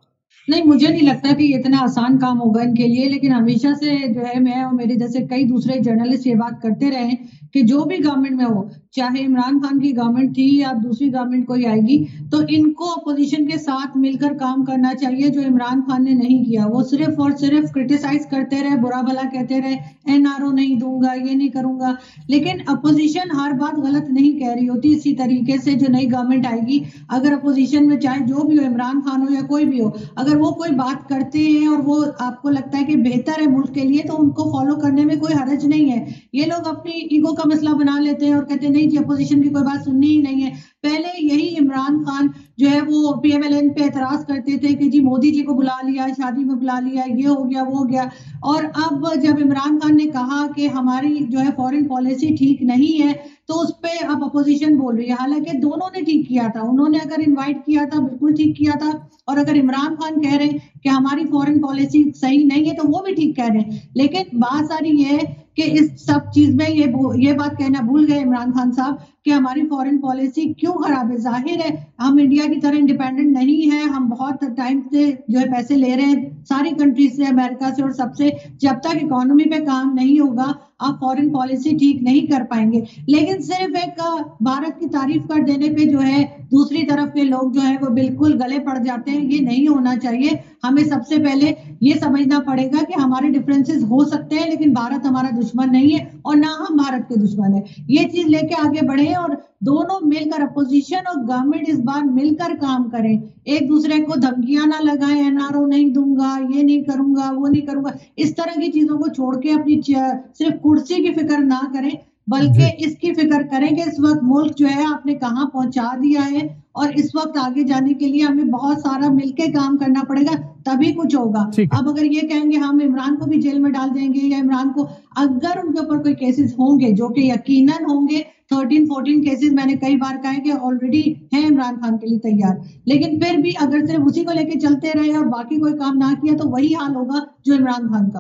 नहीं, 0.49 0.63
मुझे 0.63 0.87
नहीं 0.87 1.01
लगता 1.01 1.33
कि 1.33 1.53
इतना 1.55 1.79
आसान 1.79 2.17
काम 2.17 2.37
होगा 2.37 2.61
इनके 2.61 2.83
लिए, 2.83 3.05
लेकिन 3.05 3.31
हमेशा 3.31 3.73
से 3.73 3.97
जो 4.13 4.21
है, 4.21 4.39
मैं 4.39 4.63
और 4.63 4.73
मेरे 4.73 4.95
जैसे 4.95 5.21
कई 5.21 5.43
दूसरे 5.43 5.79
जर्नलिस्ट 5.79 6.27
ये 6.27 6.35
बात 6.35 6.59
करते 6.63 6.89
रहे 6.89 7.15
कि 7.53 7.61
जो 7.61 7.85
भी 7.85 7.97
गवर्नमेंट 7.97 8.37
में 8.37 8.45
हो 8.45 8.69
चाहे 8.97 9.19
इमरान 9.21 9.59
खान 9.59 9.79
की 9.79 9.91
गवर्नमेंट 9.93 10.31
थी 10.37 10.49
या 10.59 10.71
दूसरी 10.75 11.09
गवर्नमेंट 11.09 11.45
कोई 11.47 11.63
आएगी 11.65 11.97
तो 12.31 12.41
इनको 12.49 12.85
अपोजिशन 12.87 13.45
के 13.47 13.57
साथ 13.59 13.97
मिलकर 13.97 14.33
काम 14.35 14.63
करना 14.65 14.93
चाहिए, 14.95 15.29
जो 15.29 15.41
इमरान 15.41 15.81
खान 15.81 16.03
ने 16.03 16.13
नहीं 16.13 16.43
किया। 16.45 16.65
वो 16.67 16.81
सिर्फ़ 16.85 17.21
और 17.21 17.35
सिर्फ़ 17.37 17.71
क्रिटिसाइज 17.73 18.25
करते 18.31 18.61
रहे, 18.61 18.75
बुरा 18.77 19.01
भला 19.01 19.23
कहते 19.25 19.59
रहे, 19.59 19.75
एनआरओ 20.07 20.51
नहीं 20.51 20.77
दूँगा, 20.79 21.13
ये 21.13 21.35
नहीं 21.35 21.49
करूँगा। 21.49 21.95
लेकिन 22.29 22.59
अपोजिशन 22.69 23.31
हर 23.33 23.53
बात 23.55 23.75
गलत 23.77 24.07
नहीं 24.11 24.33
कह 24.39 24.53
रही 24.53 24.65
होती, 24.65 24.93
इसी 24.95 25.13
तरीके 25.15 25.57
से 25.59 25.73
जो 25.75 25.87
नई 25.87 26.05
गवर्नमेंट 26.07 26.45
आएगी, 26.45 26.83
अगर 27.11 27.33
अपोजिशन 27.33 27.87
में 27.87 27.97
चाहे 27.99 28.19
जो 28.21 28.43
भी 28.43 28.57
हो, 28.57 28.63
इमरान 28.63 29.01
खान 29.01 29.21
हो 29.21 29.33
या 29.33 29.41
कोई 29.43 29.65
भी 29.65 29.79
हो, 29.79 29.93
अगर 30.17 30.37
वो 30.37 30.51
कोई 30.53 30.71
बात 30.77 31.05
करते 31.09 31.39
हैं 31.39 31.67
और 31.67 31.81
वो 31.81 32.01
आपको 32.21 32.49
लगता 32.49 32.77
है 32.77 32.83
कि 32.83 32.95
बेहतर 32.97 33.41
है 33.41 33.47
मुल्क 33.47 33.71
के 33.73 33.83
लिए 33.83 34.03
तो 34.03 34.15
उनको 34.15 34.51
फॉलो 34.51 34.75
करने 34.77 35.05
में 35.05 35.17
कोई 35.19 35.33
हरज 35.33 35.65
नहीं 35.65 35.89
है। 35.89 36.05
ये 36.35 36.45
लोग 36.45 36.67
अपनी 36.67 37.07
ईगो 37.11 37.33
का 37.33 37.43
मसला 37.47 37.73
बना 37.75 37.97
लेते 37.99 38.25
हैं 38.25 38.35
और 38.35 38.43
कहते 38.45 38.69
नहीं 38.69 38.86
जी 38.87 38.97
अपोजिशन 38.97 39.41
की 39.41 39.49
कोई 39.49 39.63
बात 39.63 39.83
सुननी 39.85 40.07
ही 40.07 40.21
नहीं 40.21 40.41
है। 40.41 40.51
पहले 40.83 41.09
यही 41.23 41.47
इमरान 41.57 42.03
खान 42.03 42.29
जो 42.59 42.67
है 42.69 42.81
वो 42.81 43.13
पीएमएलएन 43.23 43.69
पे 43.69 43.83
एतराज़ 43.83 44.25
करते 44.25 44.57
थे 44.57 44.73
कि 44.73 44.89
जी 44.89 44.99
मोदी 45.01 45.31
जी 45.31 45.41
को 45.41 45.53
बुला 45.53 45.79
लिया, 45.81 46.07
शादी 46.09 46.43
में 46.43 46.57
बुला 46.57 46.79
लिया, 46.79 47.03
ये 47.05 47.25
हो 47.25 47.43
गया, 47.43 47.63
वो 47.63 47.77
हो 47.77 47.83
गया। 47.85 48.09
और 48.43 48.65
अब 48.65 49.09
जब 49.23 49.39
इमरान 49.39 49.77
खान 49.79 49.95
ने 49.95 50.05
कहा 50.07 50.45
कि 50.47 50.67
हमारी 50.69 51.17
जो 51.21 51.39
है 51.39 51.51
फॉरेन 51.51 51.87
पॉलिसी 51.87 52.35
ठीक 52.37 52.61
नहीं 52.63 52.93
है 52.99 53.13
तो 53.49 53.53
उस 53.55 53.71
पर 53.83 54.05
अब 54.05 54.23
अपोजिशन 54.23 54.75
बोल 54.77 54.95
रही 54.97 55.07
है। 55.07 55.15
हालाँकि 55.15 55.57
दोनों 55.57 55.89
ने 55.95 56.01
ठीक 56.01 56.27
किया 56.27 56.47
था। 56.49 56.61
उन्होंने 56.61 56.99
अगर 56.99 57.21
इनवाइट 57.21 57.61
किया 57.65 57.85
था, 57.85 57.99
बिल्कुल 57.99 58.33
ठीक 58.33 58.55
किया 58.57 58.73
था। 58.73 58.89
और 59.27 59.37
अगर 59.37 59.57
इमरान 59.57 59.95
खान 59.95 60.19
कह 60.21 60.35
रहे 60.35 60.47
हैं 60.47 60.81
कि 60.83 60.89
हमारी 60.89 61.25
फॉरेन 61.25 61.59
पॉलिसी 61.61 62.03
सही 62.15 62.43
नहीं 62.45 62.65
है 62.65 62.73
तो 62.75 62.83
वो 62.83 63.01
भी 63.05 63.13
ठीक 63.15 63.35
कह 63.35 63.47
रहे 63.47 63.61
हैं। 63.61 63.91
लेकिन 63.97 64.39
बात 64.39 64.65
सारी 64.65 64.89
ये 64.97 65.05
है 65.07 65.25
कि 65.57 65.63
इस 65.63 66.05
सब 66.05 66.29
चीज़ 66.29 66.55
में 66.55 66.67
ये 66.67 66.83
ये 67.19 67.33
बात 67.33 67.55
कहना 67.57 67.79
भूल 67.81 68.05
गए 68.05 68.19
इमरान 68.21 68.51
खान 68.51 68.71
साहब 68.71 68.97
कि 69.25 69.31
हमारी 69.31 69.61
फॉरेन 69.67 69.97
पॉलिसी 69.97 70.45
क्यों 70.53 70.73
खराब 70.73 71.11
है? 71.11 71.17
ज़ाहिर 71.17 71.61
है, 71.61 71.71
हम 71.99 72.19
इंडिया 72.19 72.45
की 72.47 72.59
तरह 72.61 72.77
इंडिपेंडेंट 72.77 73.33
नहीं 73.33 73.69
है, 73.71 73.83
हम 73.83 74.09
बहुत 74.09 74.43
टाइम 74.57 74.81
से 74.93 75.11
जो 75.31 75.39
है 75.39 75.49
पैसे 75.51 75.75
ले 75.75 75.95
रहे 75.95 76.05
हैं, 76.05 76.43
सारी 76.43 76.71
कंट्रीज़ 76.71 77.15
से, 77.17 77.25
अमेरिका 77.25 77.71
से 77.71 77.83
और 77.83 77.93
सबसे, 77.93 78.31
जब 78.61 78.81
तक 78.85 79.03
इकोनॉमी 79.03 79.45
पे 79.45 79.59
काम 79.59 79.93
नहीं 79.95 80.19
होगा 80.19 80.53
आप 80.79 80.97
फॉरेन 81.01 81.29
पॉलिसी 81.29 81.73
ठीक 81.73 82.01
नहीं 82.03 82.27
कर 82.27 82.43
पाएँगे। 82.43 82.83
लेकिन 83.09 83.41
सिर्फ़ 83.41 83.77
एक 83.77 84.01
भारत 84.41 84.77
की 84.79 84.87
तारीफ़ 84.87 85.23
कर 85.23 85.43
देने 85.43 85.69
पे 85.69 85.85
जो 85.85 85.99
है, 85.99 86.23
दूसरी 86.51 86.83
तरफ़ 86.83 87.09
के 87.09 87.23
लोग 87.23 87.51
जो 87.53 87.61
है, 87.61 87.75
वो 87.77 87.89
बिल्कुल 87.89 88.33
गले 88.37 88.59
पड़ 88.59 88.77
जाते 88.77 89.11
हैं। 89.11 89.21
ये 89.21 89.39
नहीं 89.39 89.67
होना 89.67 89.95
चाहिए। 89.95 90.39
हमें 90.63 90.83
सबसे 90.83 91.17
पहले 91.17 91.55
ये 91.83 91.93
समझना 91.93 92.39
पड़ेगा 92.39 92.81
कि 92.81 92.93
हमारे 92.93 93.27
डिफरेंसेस 93.29 93.83
हो 93.83 94.03
सकते 94.05 94.35
हैं, 94.35 94.49
लेकिन 94.49 94.73
भारत 94.73 95.05
हमारा 95.05 95.29
दुश्मन 95.31 95.69
नहीं 95.69 95.91
है 95.91 96.09
और 96.25 96.35
ना 96.35 96.55
हम 96.59 96.77
भारत 96.77 97.05
के 97.09 97.17
दुश्मन 97.17 97.53
है। 97.53 97.63
ये 97.89 98.03
चीज़ 98.05 98.27
लेके 98.27 98.55
आगे 98.55 98.81
बढ़े 98.81 99.13
और 99.13 99.37
दोनों 99.63 99.99
मिलकर 100.07 100.41
अपोजिशन 100.41 101.07
और 101.09 101.23
गवर्नमेंट 101.23 101.69
इस 101.69 101.79
बार 101.79 102.03
मिलकर 102.05 102.53
काम 102.55 102.83
करें। 102.89 103.21
एक 103.47 103.67
दूसरे 103.67 103.99
को 103.99 104.15
धमकियाँ 104.15 104.65
ना 104.67 104.79
लगाएँ, 104.79 105.19
एनआरओ 105.19 105.65
नहीं 105.65 105.91
दूँगा, 105.93 106.37
ये 106.51 106.63
नहीं 106.63 106.81
करूँगा, 106.83 107.29
वो 107.31 107.47
नहीं 107.47 107.61
करूँगा। 107.61 107.93
इस 108.17 108.35
तरह 108.37 108.55
की 108.55 108.67
चीज़ों 108.67 108.97
को 108.97 109.07
छोड़ 109.09 109.35
के 109.35 109.49
अपनी 109.51 109.81
सिर्फ़ 109.87 110.57
कुर्सी 110.67 111.01
की 111.03 111.13
फ़िक्र 111.13 111.37
ना 111.45 111.61
करें 111.73 111.97
बल्कि 112.29 112.65
इसकी 112.85 113.11
फ़िक्र 113.13 113.43
करें 113.43 113.75
कि 113.75 113.81
इस 113.81 113.99
वक्त 113.99 114.23
मुल्क 114.23 114.55
जो 114.57 114.67
है 114.67 114.85
आपने 114.85 115.13
कहाँ 115.15 115.45
पहुँचा 115.53 115.95
दिया 115.97 116.21
है 116.23 116.41
और 116.75 116.91
इस 116.99 117.11
वक्त 117.15 117.37
आगे 117.37 117.63
जाने 117.63 117.93
के 117.93 118.07
लिए 118.07 118.21
हमें 118.23 118.49
बहुत 118.51 118.79
सारा 118.79 119.09
मिलके 119.09 119.47
काम 119.51 119.77
करना 119.77 120.03
पड़ेगा 120.03 120.33
तभी 120.67 120.91
कुछ 120.93 121.15
होगा। 121.15 121.41
अब 121.73 121.87
अगर 121.89 122.05
ये 122.05 122.21
कहेंगे 122.23 122.57
हम 122.57 122.81
इमरान 122.81 123.15
को 123.15 123.25
भी 123.25 123.39
जेल 123.41 123.59
में 123.59 123.71
डाल 123.71 123.89
देंगे 123.89 124.19
या 124.21 124.37
इमरान 124.37 124.69
को 124.69 124.83
अगर 125.17 125.61
उनके 125.61 125.79
ऊपर 125.79 126.03
कोई 126.03 126.13
केसेस 126.15 126.55
होंगे 126.59 126.91
जो 126.91 127.09
कि 127.09 127.29
यकीनन 127.31 127.85
होंगे 127.85 128.25
थर्टीन 128.53 128.87
फोर्टीन 128.87 129.23
केसेस 129.23 129.53
मैंने 129.53 129.75
कई 129.77 129.95
बार 129.97 130.17
कहे 130.17 130.39
कि 130.39 130.51
ऑलरेडी 130.51 131.03
है 131.33 131.45
इमरान 131.47 131.77
खान 131.77 131.97
के 131.97 132.07
लिए 132.07 132.19
तैयार। 132.19 132.61
लेकिन 132.87 133.19
फिर 133.19 133.41
भी 133.41 133.53
अगर 133.61 133.85
सिर्फ़ 133.87 134.03
उसी 134.03 134.23
को 134.23 134.33
लेके 134.33 134.59
चलते 134.59 134.91
रहे 134.91 135.17
और 135.17 135.25
बाकी 135.29 135.59
कोई 135.59 135.73
काम 135.75 135.97
ना 135.97 136.13
किया 136.13 136.35
तो 136.35 136.49
वही 136.49 136.73
हाल 136.73 136.93
होगा 136.95 137.27
जो 137.45 137.53
इमरान 137.53 137.89
खान 137.89 138.09
का। 138.09 138.19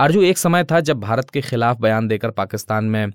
आरज़ू, 0.00 0.20
एक 0.22 0.38
समय 0.38 0.64
था 0.64 0.78
जब 0.80 1.00
भारत 1.00 1.30
के 1.30 1.40
खिलाफ 1.40 1.80
बयान 1.80 2.06
देकर 2.08 2.30
पाकिस्तान 2.30 2.84
में 2.84 3.12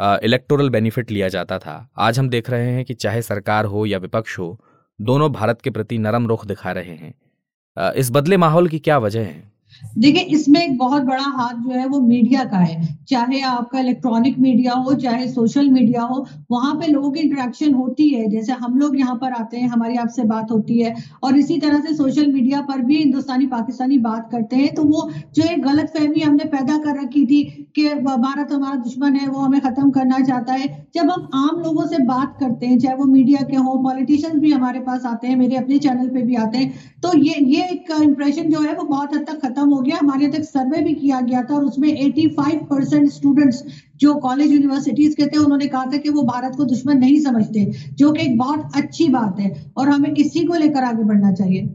इलेक्टोरल 0.00 0.68
बेनिफिट 0.70 1.10
लिया 1.10 1.28
जाता 1.28 1.58
था। 1.58 1.88
आज 1.98 2.18
हम 2.18 2.28
देख 2.28 2.50
रहे 2.50 2.70
हैं 2.72 2.84
कि 2.84 2.94
चाहे 2.94 3.22
सरकार 3.22 3.64
हो 3.64 3.84
या 3.86 3.98
विपक्ष 3.98 4.38
हो, 4.38 4.58
दोनों 4.98 5.32
भारत 5.32 5.60
के 5.60 5.70
प्रति 5.70 5.98
नरम 5.98 6.26
रुख 6.26 6.44
दिखा 6.46 6.72
रहे 6.72 6.94
हैं। 6.94 7.92
इस 7.92 8.10
बदले 8.10 8.36
माहौल 8.36 8.68
की 8.68 8.78
क्या 8.78 8.98
वजह 8.98 9.20
है? 9.20 9.52
देखिए, 9.98 10.22
इसमें 10.22 10.60
एक 10.60 10.76
बहुत 10.78 11.02
बड़ा 11.02 11.22
हाथ 11.22 11.62
जो 11.64 11.70
है 11.70 11.86
वो 11.86 12.00
मीडिया 12.00 12.44
का 12.44 12.58
है। 12.58 12.94
चाहे 13.08 13.40
आपका 13.40 13.80
इलेक्ट्रॉनिक 13.80 14.38
मीडिया 14.38 14.72
हो, 14.74 14.94
चाहे 14.94 15.28
सोशल 15.28 15.68
मीडिया 15.70 16.02
हो, 16.02 16.26
वहाँ 16.50 16.74
पे 16.74 16.86
लोगों 16.86 17.10
की 17.10 17.20
इंटरेक्शन 17.20 17.74
होती 17.74 18.08
है। 18.08 18.26
जैसे 18.30 18.52
हम 18.54 18.78
लोग 18.78 18.98
यहाँ 18.98 19.14
पर 19.16 19.32
आते 19.32 19.56
हैं, 19.56 19.68
हमारी 19.68 19.96
आपसे 19.96 20.22
बात 20.24 20.50
होती 20.50 20.78
है 20.80 20.94
और 21.22 21.36
इसी 21.38 21.58
तरह 21.58 21.80
से 21.80 21.94
सोशल 21.94 22.32
मीडिया 22.32 22.60
पर 22.62 22.82
भी 22.82 22.96
हिंदुस्तानी, 22.96 23.46
पाकिस्तानी 23.46 23.98
बात 24.00 24.28
करते 24.32 24.56
हैं। 24.56 24.74
तो 24.74 24.84
वो 24.84 25.10
जो 25.34 25.44
एक 25.44 25.62
गलत 25.62 25.92
फहमी 25.96 26.20
हमने 26.20 26.44
पैदा 26.46 26.78
कर 26.78 27.00
रखी 27.02 27.24
थी 27.26 27.42
कि 27.76 27.88
भारत 27.96 28.52
हमारा 28.52 28.74
दुश्मन 28.76 29.16
है, 29.16 29.26
वो 29.28 29.38
हमें 29.38 29.60
खत्म 29.60 29.90
करना 29.90 30.18
चाहता 30.20 30.52
है। 30.54 30.66
जब 30.94 31.10
हम 31.10 31.28
आम 31.36 31.62
लोगों 31.62 31.86
से 31.86 32.02
बात 32.04 32.36
करते 32.40 32.66
हैं, 32.66 32.78
चाहे 32.78 32.96
वो 32.96 33.04
मीडिया 33.06 33.42
के 33.44 33.56
हों, 33.56 33.82
पॉलिटिशियंस 33.84 34.36
भी 34.36 34.52
हमारे 34.52 34.80
पास 34.80 35.04
आते 35.06 35.26
हैं, 35.26 35.36
मेरे 35.36 35.56
अपने 35.56 35.78
चैनल 35.78 36.08
पे 36.08 36.22
भी 36.22 36.34
आते 36.36 36.58
हैं 36.58 36.74
तो 37.02 37.16
ये 37.16 37.34
ये 37.46 37.62
एक 37.64 37.90
इंप्रेशन 38.02 38.50
जो 38.50 38.60
है 38.60 38.74
वो 38.74 38.84
बहुत 38.86 39.14
हद 39.14 39.24
तक 39.26 39.40
खत्म 39.40 39.65
हो 39.72 39.80
गया। 39.80 39.96
हमारे 39.96 40.28
तक 40.28 40.42
सर्वे 40.44 40.80
भी 40.82 40.94
किया 40.94 41.20
गया 41.20 41.42
था 41.42 41.54
और 41.54 41.64
उसमें 41.64 41.88
85 41.96 42.58
परसेंट 42.66 43.10
स्टूडेंट्स 43.10 43.62
जो 43.96 44.14
कॉलेज 44.16 44.52
यूनिवर्सिटीज 44.52 45.14
के 45.14 45.26
थे, 45.26 45.38
उन्होंने 45.38 45.66
कहा 45.66 45.84
था 45.84 45.96
कि 45.96 46.08
वो 46.08 46.22
भारत 46.22 46.56
को 46.56 46.64
दुश्मन 46.64 46.98
नहीं 46.98 47.20
समझते, 47.20 47.64
जो 47.92 48.12
कि 48.12 48.22
एक 48.22 48.38
बहुत 48.38 48.76
अच्छी 48.76 49.08
बात 49.08 49.40
है 49.40 49.72
और 49.76 49.88
हमें 49.88 50.10
इसी 50.10 50.44
को 50.44 50.54
लेकर 50.54 50.84
आगे 50.84 51.04
बढ़ना 51.04 51.32
चाहिए। 51.32 51.68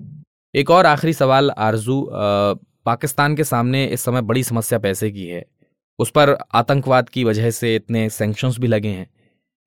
एक 0.56 0.70
और 0.70 0.86
आखिरी 0.86 1.14
सवाल, 1.14 1.52
आरज़ू 1.52 2.10
पाकिस्तान 2.86 3.36
के 3.36 3.44
सामने 3.44 3.86
इस 3.86 4.02
समय 4.02 4.22
बड़ी 4.22 4.44
समस्या 4.44 4.80
पैसे 4.80 5.12
की 5.12 5.26
है। 5.26 5.46
उस 6.00 6.10
पर 6.10 6.38
आतंकवाद 6.54 7.10
की 7.10 7.24
वजह 7.24 7.50
से 7.52 7.76
इतने 7.76 8.10
सैंक्शंस 8.10 8.58
भी 8.60 8.68
लगे 8.68 8.88
हैं। 8.88 9.08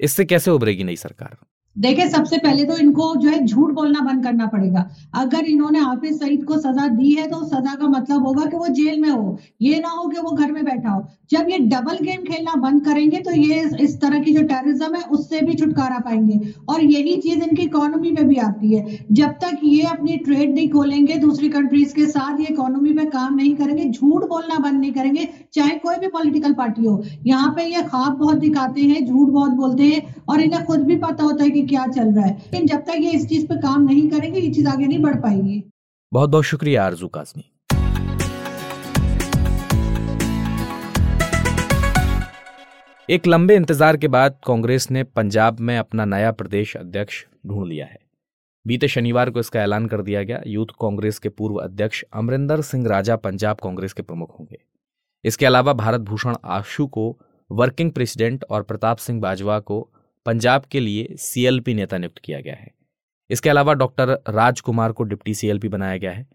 इससे 0.00 0.24
कैसे 0.24 0.50
उभरेगी 0.50 0.84
नई 0.84 0.96
सरकार? 0.96 1.36
देखिए, 1.76 2.08
सबसे 2.08 2.38
पहले 2.38 2.64
तो 2.64 2.76
इनको 2.76 3.14
जो 3.16 3.28
है 3.28 3.44
झूठ 3.44 3.72
बोलना 3.72 4.00
बंद 4.00 4.24
करना 4.24 4.46
पड़ेगा। 4.46 4.88
अगर 5.14 5.44
इन्होंने 5.44 5.78
हाफिज 5.78 6.18
सईद 6.20 6.44
को 6.44 6.58
सजा 6.58 6.86
दी 6.88 7.10
है 7.10 7.26
तो 7.26 7.42
सजा 7.44 7.74
का 7.74 7.88
मतलब 7.88 8.26
होगा 8.26 8.44
कि 8.44 8.56
वो 8.56 8.68
जेल 8.68 9.00
में 9.00 9.08
हो। 9.08 9.36
ये 9.62 9.78
ना 9.78 9.88
हो 9.88 10.08
कि 10.08 10.20
वो 10.20 10.30
घर 10.30 10.52
में 10.52 10.64
बैठा 10.64 10.90
हो। 10.90 11.06
जब 11.30 11.48
ये 11.50 11.58
डबल 11.58 11.98
गेम 12.02 12.22
खेलना 12.24 12.54
बंद 12.54 12.84
करेंगे 12.84 13.18
तो 13.18 13.30
ये 13.30 13.70
इस 13.80 14.00
तरह 14.00 14.18
की 14.18 14.34
जो 14.34 14.42
टेररिज्म 14.42 14.94
है, 14.94 15.02
उससे 15.02 15.40
भी 15.40 15.54
छुटकारा 15.54 15.98
पाएँगे। 15.98 16.52
और 16.68 16.84
यही 16.84 17.16
चीज़ 17.16 17.42
इनकी 17.42 17.62
इकोनॉमी 17.62 18.10
में 18.10 18.28
भी 18.28 18.36
आती 18.36 18.74
है। 18.74 19.06
जब 19.12 19.30
तक 19.42 19.58
ये 19.64 19.82
अपनी 19.82 20.16
ट्रेड 20.16 20.54
नहीं 20.54 20.68
खोलेंगे, 20.68 21.14
दूसरी 21.14 21.48
कंट्रीज़ 21.48 21.94
के 21.94 22.06
साथ 22.06 22.40
ये 22.40 22.46
इकोनॉमी 22.50 22.92
में 22.92 23.06
काम 23.06 23.34
नहीं 23.34 23.54
करेंगे, 23.54 23.84
झूठ 23.84 24.24
बोलना 24.24 24.58
बंद 24.58 24.80
नहीं 24.80 24.92
करेंगे, 24.92 25.28
चाहे 25.54 25.76
कोई 25.78 25.96
भी 25.96 26.06
पॉलिटिकल 26.06 26.52
पार्टी 26.52 26.86
हो। 26.86 27.02
यहाँ 27.26 27.52
पे 27.52 27.64
ये 27.64 27.82
ख्वाब 27.82 28.12
बहुत 28.12 28.38
दिखाते 28.38 28.80
हैं, 28.80 29.06
झूठ 29.06 29.28
बहुत 29.28 29.52
बोलते 29.52 29.82
हैं, 29.82 30.14
और 30.28 30.40
इन्हें 30.40 30.64
खुद 30.64 30.80
भी 30.80 30.96
पता 30.96 31.24
होता 31.24 31.44
है 31.44 31.50
कि 31.50 31.62
क्या 31.66 31.86
चल 31.86 32.12
रहा 32.12 32.24
है? 32.24 32.36
लेकिन 32.36 32.66
जब 32.66 32.80
तक 32.80 32.94
ये 33.00 33.10
इस 33.10 33.28
चीज़ 33.28 33.46
पे 33.46 33.56
काम 33.56 33.82
नहीं 33.82 34.08
करेंगे, 34.10 34.40
ये 34.40 34.50
चीज़ 34.50 34.68
आगे 34.68 34.86
नहीं 34.86 34.98
बढ़ 34.98 35.14
पाएगी। 35.14 35.62
बहुत 36.12 36.30
बहुत 36.30 36.44
शुक्रिया, 36.44 36.84
आरज़ू 36.84 37.08
काजमी। 37.08 37.50
एक 43.08 43.26
लंबे 43.26 43.56
इंतज़ार 43.56 43.96
के 43.96 44.08
बाद 44.08 44.38
कांग्रेस 44.46 44.90
ने 44.90 45.02
पंजाब 45.04 45.60
में 45.60 45.76
अपना 45.78 46.04
नया 46.04 46.32
प्रदेश 46.32 46.76
अध्यक्ष 46.76 47.24
ढूंढ 47.46 47.66
लिया 47.66 47.86
है। 47.86 47.98
बीते 48.66 48.88
शनिवार 48.88 49.30
को 49.30 49.40
इसका 49.40 49.60
ऐलान 49.62 49.86
कर 49.86 50.02
दिया 50.02 50.22
गया। 50.22 50.40
यूथ 50.46 50.66
कांग्रेस 50.80 51.18
के 51.18 51.28
पूर्व 51.28 51.56
अध्यक्ष 51.56 52.02
अमरिंदर 52.12 52.60
सिंह 52.60 52.86
राजा 52.88 53.16
पंजाब 53.16 53.56
कांग्रेस 53.56 53.92
के 53.92 54.02
प्रमुख 54.02 54.38
होंगे। 54.38 54.58
इसके 55.24 55.46
अलावा 55.46 55.72
भारत 55.72 56.00
भूषण 56.00 56.34
आशु 56.44 56.86
को 56.86 57.18
वर्किंग 57.50 57.90
प्रेसिडेंट 57.92 58.44
और 58.50 58.62
प्रताप 58.62 58.96
सिंह 58.96 59.20
बाजवा 59.20 59.58
को 59.60 59.90
पंजाब 60.26 60.64
के 60.64 60.80
लिए 60.80 61.16
सीएलपी 61.16 61.74
नेता 61.74 61.98
नियुक्त 61.98 62.18
किया 62.18 62.40
गया 62.40 62.54
है। 62.54 62.70
इसके 63.30 63.50
अलावा 63.50 63.74
डॉक्टर 63.74 64.08
राजकुमार 64.28 64.92
को 64.92 65.04
डिप्टी 65.04 65.34
सीएलपी 65.34 65.68
बनाया 65.68 65.96
गया 65.96 66.12
है। 66.12 66.26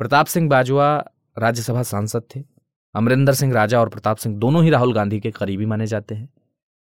प्रताप 0.00 0.26
सिंह 0.26 0.48
बाजवा 0.48 0.96
राज्यसभा 1.36 1.82
सांसद 1.82 2.22
थे। 2.36 2.42
अमरिंदर 2.94 3.34
सिंह 3.34 3.52
राजा 3.52 3.80
और 3.80 3.88
प्रताप 3.88 4.16
सिंह 4.16 4.36
दोनों 4.36 4.64
ही 4.64 4.70
राहुल 4.70 4.94
गांधी 4.94 5.20
के 5.20 5.30
करीबी 5.30 5.66
माने 5.66 5.86
जाते 5.86 6.14
हैं। 6.14 6.28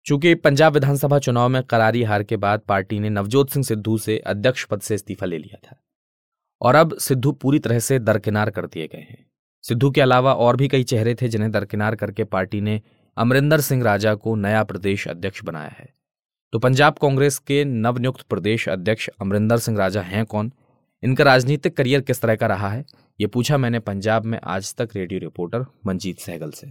चूँकि 0.05 0.36
पंजाब 0.36 0.74
विधानसभा 0.74 1.20
चुनाव 1.20 1.50
में 1.50 1.62
करारी 1.63 2.03
हार 2.03 2.24
के 2.24 2.38
बाद 2.38 2.60
पार्टी 2.60 3.00
ने 3.00 3.10
नवजोत 3.10 3.50
सिंह 3.50 3.65
सिद्धू 3.65 3.98
से 3.98 4.17
अध्यक्ष 4.17 4.65
पद 4.65 4.81
से 4.81 4.96
इस्तीफा 4.96 5.25
ले 5.25 5.38
लिया 5.38 5.60
था 5.67 5.75
और 6.62 6.75
अब 6.75 6.98
सिद्धू 6.98 7.31
पूरी 7.31 7.60
तरह 7.60 7.79
से 7.79 8.00
दरकिनार 8.00 8.50
कर 8.50 8.65
दिए 8.65 8.88
गए 8.88 9.05
हैं। 9.10 9.25
सिद्धू 9.63 9.91
के 9.91 10.01
अलावा 10.01 10.34
और 10.34 10.55
भी 10.55 10.67
कई 10.67 10.84
चेहरे 10.84 11.15
थे 11.15 11.27
जिन्हें 11.27 11.51
दरकिनार 11.51 11.96
करके 11.96 12.24
पार्टी 12.24 12.62
ने 12.62 12.81
अमरिंदर 13.17 13.62
सिंह 13.62 13.84
राजा 13.84 14.15
को 14.15 14.36
नया 14.36 14.63
प्रदेश 14.63 15.08
अध्यक्ष 15.08 15.43
बनाया 15.43 15.75
है। 15.79 16.00
तो 16.53 16.60
पंजाब 16.60 16.93
कांग्रेस 16.93 17.38
के 17.39 17.63
नवनियुक्त 17.65 18.22
प्रदेश 18.22 18.70
अध्यक्ष 18.70 19.08
अमरिंदर 19.22 19.58
सिंह 19.58 19.77
राजा 19.77 20.01
हैं 20.01 20.25
कौन? 20.25 20.51
इनका 21.03 21.24
राजनीतिक 21.24 21.75
करियर 21.77 22.01
किस 22.01 22.22
तरह 22.22 22.36
का 22.36 22.48
रहा 22.48 22.70
है? 22.70 22.84
ये 23.22 23.27
पूछा 23.27 23.58
मैंने 23.58 23.79
पंजाब 23.79 24.25
में 24.25 24.39
आज 24.43 24.75
तक 24.75 24.89
रेडियो 24.96 25.20
रिपोर्टर 25.20 25.65
मंजीत 25.88 26.20
सहगल 26.20 26.50
से। 26.50 26.67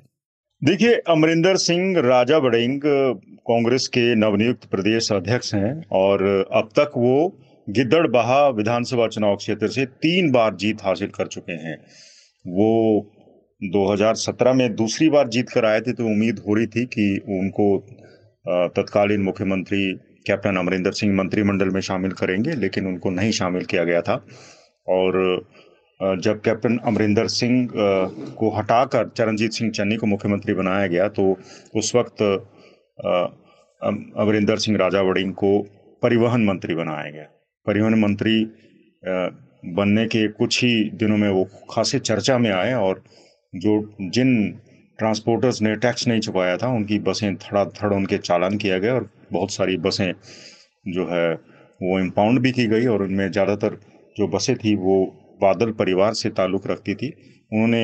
देखिए, 0.65 0.95
अमरिंदर 0.95 1.57
सिंह 1.57 1.99
राजा 1.99 2.39
बड़ेंग 2.39 2.81
कांग्रेस 2.85 3.89
के 3.89 4.15
नवनियुक्त 4.15 4.65
प्रदेश 4.65 5.13
अध्यक्ष 5.13 5.55
हैं 5.55 5.85
और 5.93 6.25
अब 6.53 6.69
तक 6.79 6.91
वो 6.97 7.39
गिद्दड़बाहा 7.69 8.49
विधानसभा 8.49 9.09
चुनाव 9.09 9.37
क्षेत्र 9.37 9.69
से 9.69 9.87
तीन 9.87 10.31
बार 10.31 10.55
जीत 10.55 10.83
हासिल 10.85 11.09
कर 11.09 11.27
चुके 11.27 11.53
हैं। 11.53 11.77
वो 12.45 12.71
2017 13.63 14.53
में 14.53 14.75
दूसरी 14.75 15.09
बार 15.09 15.29
जीत 15.29 15.51
कर 15.51 15.65
आए 15.65 15.81
थे 15.81 15.93
तो 15.93 16.05
उम्मीद 16.05 16.45
हो 16.49 16.55
रही 16.55 16.67
थी 16.67 16.85
कि 16.87 17.09
उनको 17.29 17.77
तत्कालीन 18.77 19.23
मुख्यमंत्री 19.23 19.83
कैप्टन 20.27 20.57
अमरिंदर 20.57 20.93
सिंह 20.93 21.15
मंत्रिमंडल 21.17 21.69
में 21.71 21.81
शामिल 21.81 22.13
करेंगे, 22.13 22.53
लेकिन 22.53 22.87
उनको 22.87 23.11
नहीं 23.11 23.31
शामिल 23.33 23.65
किया 23.65 23.85
गया 23.85 24.01
था। 24.01 24.15
और 24.89 25.45
जब 26.01 26.41
कैप्टन 26.41 26.77
अमरिंदर 26.87 27.27
सिंह 27.29 27.69
को 28.39 28.51
हटाकर 28.51 29.09
चरणजीत 29.09 29.53
सिंह 29.53 29.71
चन्नी 29.71 29.97
को 29.97 30.07
मुख्यमंत्री 30.07 30.55
बनाया 30.55 30.87
गया 30.87 31.09
तो 31.11 31.25
उस 31.77 31.95
वक्त 31.97 32.23
अमरिंदर 33.83 34.57
सिंह 34.59 34.79
राजा 34.79 35.01
वड़िंग 35.01 35.33
को 35.35 35.59
परिवहन 36.03 36.45
मंत्री 36.45 36.75
बनाया 36.75 37.11
गया। 37.11 37.25
परिवहन 37.67 37.99
मंत्री 38.01 38.45
बनने 39.75 40.05
के 40.07 40.27
कुछ 40.31 40.63
ही 40.65 40.73
दिनों 40.95 41.17
में 41.17 41.29
वो 41.29 41.45
खासे 41.71 41.99
चर्चा 42.01 42.39
में 42.39 42.51
आए 42.51 42.73
और 42.75 43.03
जो 43.55 43.73
जिन 44.01 44.31
ट्रांसपोर्टर्स 45.01 45.61
ने 45.63 45.75
टैक्स 45.79 46.07
नहीं 46.09 46.21
छुपाया 46.21 46.57
था, 46.57 46.69
उनकी 46.69 46.99
बसें 47.01 47.37
थड़ा 47.37 47.65
थड़ 47.77 47.93
उनके 47.95 48.19
चालान 48.21 48.57
किया 48.59 48.79
गया 48.79 48.95
और 48.95 49.09
बहुत 49.33 49.53
सारी 49.53 49.77
बसें 49.79 50.13
जो 50.87 51.07
है 51.07 51.33
वो 51.81 51.99
इम्पाउंड 52.01 52.39
भी 52.39 52.53
की 52.53 52.67
गई 52.67 52.87
और 52.87 53.03
उनमें 53.03 53.31
ज़्यादातर 53.33 53.77
जो 54.17 54.27
बसें 54.29 54.55
थी 54.57 54.75
वो 54.79 55.05
बादल 55.43 55.71
परिवार 55.75 56.15
से 56.15 56.31
ताल्लुक़ 56.33 56.67
रखती 56.69 56.95
थी। 56.95 57.09
उन्होंने 57.51 57.83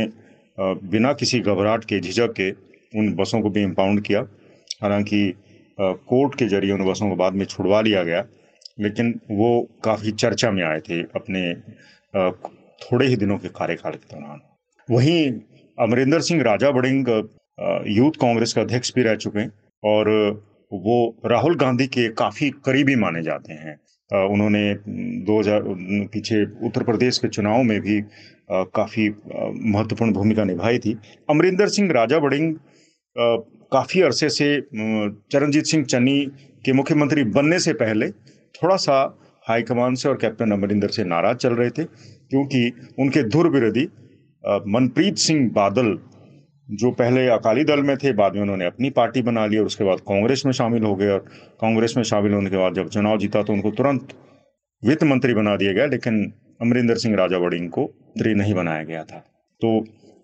बिना 0.87 1.13
किसी 1.15 1.41
घबराहट 1.41 1.85
के, 1.85 2.01
झिझक 2.01 2.33
के 2.33 2.51
उन 2.93 3.13
बसों 3.15 3.41
को 3.41 3.51
भी 3.51 3.63
इम्पाउंड 3.63 4.01
किया। 4.03 4.21
हालाँकि 4.83 5.35
कोर्ट 5.79 6.35
के 6.35 6.47
ज़रिए 6.49 6.73
उन 6.73 6.85
बसों 6.85 7.09
को 7.09 7.17
बाद 7.17 7.33
में 7.33 7.45
छुड़वा 7.47 7.81
लिया 7.81 8.03
गया, 8.05 8.25
लेकिन 8.81 9.21
वो 9.31 9.51
काफ़ी 9.85 10.13
चर्चा 10.15 10.51
में 10.51 10.63
आए 10.65 10.81
थे 10.81 11.01
अपने 11.17 11.53
थोड़े 12.81 13.07
ही 13.07 13.17
दिनों 13.17 13.39
के 13.39 13.49
कार्यकाल 13.51 13.93
के 13.95 14.15
दौरान। 14.15 14.41
वहीं 14.89 15.31
अमरिंदर 15.79 16.21
सिंह 16.21 16.43
राजा 16.43 16.71
बड़िंग 16.71 17.09
यूथ 17.89 18.13
कांग्रेस 18.21 18.53
का 18.53 18.61
अध्यक्ष 18.61 18.93
भी 18.95 19.03
रह 19.03 19.15
चुके 19.17 19.41
हैं 19.41 19.51
और 19.83 20.09
वो 20.73 21.17
राहुल 21.27 21.57
गांधी 21.57 21.87
के 21.87 22.09
काफ़ी 22.11 22.49
करीबी 22.65 22.95
माने 22.97 23.23
जाते 23.23 23.53
हैं। 23.53 23.75
उन्होंने 24.11 24.63
2000 25.27 25.63
पीछे 26.13 26.43
उत्तर 26.67 26.83
प्रदेश 26.83 27.19
के 27.19 27.29
चुनाव 27.29 27.63
में 27.63 27.81
भी 27.81 28.01
काफ़ी 28.51 29.09
महत्वपूर्ण 29.09 30.13
भूमिका 30.13 30.45
निभाई 30.45 30.79
थी। 30.79 30.97
अमरिंदर 31.29 31.69
सिंह 31.69 31.93
राजा 31.93 32.19
बड़िंग 32.19 32.55
काफ़ी 33.73 34.01
अरसे 34.03 34.29
से 34.31 34.49
चरणजीत 34.63 35.65
सिंह 35.65 35.85
चन्नी 35.85 36.19
के 36.65 36.73
मुख्यमंत्री 36.73 37.25
बनने 37.31 37.59
से 37.59 37.73
पहले 37.75 38.11
थोड़ा 38.55 38.77
सा 38.79 38.99
हाईकमान 39.47 39.95
से 39.95 40.09
और 40.09 40.17
कैप्टन 40.17 40.51
अमरिंदर 40.53 40.89
से 40.89 41.05
नाराज़ 41.05 41.37
चल 41.37 41.55
रहे 41.55 41.71
थे, 41.71 41.85
क्योंकि 41.85 42.95
उनके 42.99 43.23
धुर 43.25 43.49
विरोधी 43.51 43.89
मनप्रीत 44.47 45.17
सिंह 45.19 45.49
बादल, 45.51 45.99
जो 46.69 46.91
पहले 46.91 47.27
अकाली 47.29 47.65
दल 47.65 47.83
में 47.83 47.97
थे, 47.97 48.13
बाद 48.13 48.35
में 48.35 48.43
उन्होंने 48.43 48.67
अपनी 48.67 48.91
पार्टी 48.91 49.23
बना 49.23 49.47
ली 49.47 49.59
और 49.59 49.67
उसके 49.67 49.85
बाद 49.85 50.01
कांग्रेस 50.09 50.43
में 50.47 50.53
शामिल 50.53 50.83
हो 50.83 50.95
गए 50.97 51.09
और 51.09 51.25
कांग्रेस 51.61 51.95
में 51.97 52.03
शामिल 52.05 52.33
होने 52.33 52.51
के 52.51 52.57
बाद 52.57 52.75
जब 52.75 52.89
चुनाव 52.89 53.19
जीता 53.19 53.43
तो 53.43 53.53
उनको 53.53 53.71
तुरंत 53.71 54.13
वित्त 54.83 55.05
मंत्री 55.05 55.35
बना 55.35 55.57
दिया 55.57 55.73
गया 55.73 55.87
लेकिन 55.87 56.21
अमरिंदर 56.63 56.97
सिंह 56.97 57.17
राजा 57.17 57.39
वड़िंग 57.39 57.69
को 57.71 57.83
मंत्री 57.83 58.35
नहीं 58.35 58.55
बनाया 58.55 58.83
गया 58.85 59.03
था। 59.03 59.19
तो 59.63 59.81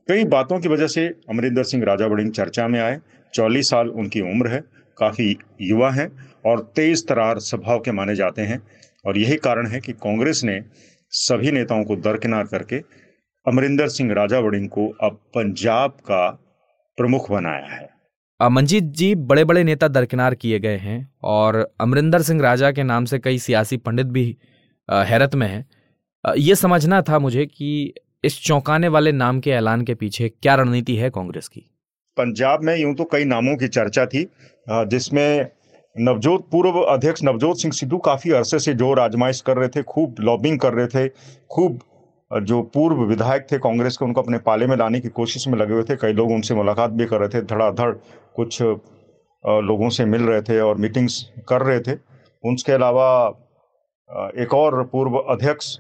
कई 0.08 0.24
बातों 0.26 0.58
की 0.60 0.68
वजह 0.68 0.86
से 0.86 1.06
अमरिंदर 1.30 1.62
सिंह 1.62 1.84
राजा 1.84 2.06
वड़िंग 2.06 2.30
चर्चा 2.32 2.68
में 2.68 2.80
आए। 2.80 2.98
चौलीस 3.34 3.70
साल 3.70 3.88
उनकी 3.90 4.20
उम्र 4.22 4.48
है, 4.48 4.60
काफ़ी 4.96 5.36
युवा 5.60 5.90
हैं 5.90 6.08
और 6.46 6.60
तेज 6.76 7.06
तरार 7.08 7.38
स्वभाव 7.40 7.78
के 7.78 7.92
माने 7.92 8.14
जाते 8.16 8.42
हैं 8.42 8.62
और 9.04 9.18
यही 9.18 9.36
कारण 9.38 9.66
है 9.66 9.80
कि 9.80 9.92
कांग्रेस 9.92 10.42
ने 10.44 10.60
सभी 11.12 11.50
नेताओं 11.52 11.84
को 11.84 11.96
दरकिनार 11.98 12.44
करके 12.44 12.80
अमरिंदर 13.46 13.88
सिंह 13.88 14.12
राजा 14.14 14.38
वड़िंग 14.38 14.68
को 14.68 14.86
अब 15.02 15.18
पंजाब 15.34 15.90
का 16.02 16.28
प्रमुख 16.98 17.30
बनाया 17.30 17.66
है। 17.66 17.88
मंजीत 18.40 18.84
जी 18.92 19.14
बड़े 19.14 19.44
बड़े 19.44 19.64
नेता 19.64 19.88
दरकिनार 19.88 20.34
किए 20.34 20.58
गए 20.60 20.76
हैं 20.76 20.98
और 21.24 21.56
अमरिंदर 21.80 22.22
सिंह 22.22 22.42
राजा 22.42 22.70
के 22.72 22.82
नाम 22.82 23.04
से 23.04 23.18
कई 23.18 23.38
सियासी 23.38 23.76
पंडित 23.78 24.06
भी 24.08 24.24
हैरत 24.88 25.34
में 25.34 25.46
हैं। 25.48 25.64
ये 26.24 26.54
समझना 26.54 27.02
था 27.02 27.18
मुझे 27.18 27.46
कि 27.46 27.92
इस 28.24 28.40
चौंकाने 28.42 28.88
वाले 28.88 29.12
नाम 29.12 29.40
के 29.40 29.50
ऐलान 29.50 29.82
के 29.82 29.94
पीछे 29.94 30.28
क्या 30.30 30.54
रणनीति 30.54 30.96
है 30.96 31.10
कांग्रेस 31.10 31.48
की। 31.48 31.60
पंजाब 32.16 32.62
में 32.62 32.76
यूँ 32.76 32.94
तो 32.94 33.04
कई 33.12 33.24
नामों 33.26 33.56
की 33.56 33.68
चर्चा 33.70 34.06
थी 34.06 34.26
जिसमें 34.68 35.46
नवजोत 35.96 36.48
पूर्व 36.50 36.80
अध्यक्ष 36.82 37.22
नवजोत 37.24 37.60
सिंह 37.60 37.72
सिद्धू 37.74 37.98
काफ़ी 38.04 38.30
अरसे 38.32 38.58
से 38.58 38.74
ज़ोर 38.74 39.00
आजमाइश 39.00 39.40
कर 39.40 39.56
रहे 39.56 39.68
थे 39.68 39.82
खूब 39.84 40.20
लॉबिंग 40.20 40.58
कर 40.60 40.72
रहे 40.74 40.86
थे 40.88 41.08
खूब 41.50 41.80
जो 42.32 42.60
पूर्व 42.74 43.02
विधायक 43.04 43.46
थे 43.52 43.58
कांग्रेस 43.58 43.96
के, 43.96 44.04
उनको 44.04 44.22
अपने 44.22 44.38
पाले 44.40 44.66
में 44.66 44.76
लाने 44.76 45.00
की 45.00 45.08
कोशिश 45.10 45.46
में 45.48 45.58
लगे 45.58 45.74
हुए 45.74 45.82
थे। 45.82 45.96
कई 45.96 46.12
लोग 46.12 46.30
उनसे 46.30 46.54
मुलाकात 46.54 46.90
भी 46.90 47.06
कर 47.06 47.20
रहे 47.20 47.28
थे, 47.28 47.42
धड़ाधड़ 47.44 47.90
कुछ 48.36 48.62
लोगों 48.62 49.88
से 49.88 50.04
मिल 50.04 50.22
रहे 50.22 50.42
थे 50.42 50.58
और 50.60 50.76
मीटिंग्स 50.76 51.22
कर 51.48 51.62
रहे 51.62 51.80
थे। 51.80 51.96
उनके 52.44 52.72
अलावा 52.72 53.08
एक 54.36 54.54
और 54.54 54.82
पूर्व 54.84 55.16
अध्यक्ष 55.18 55.76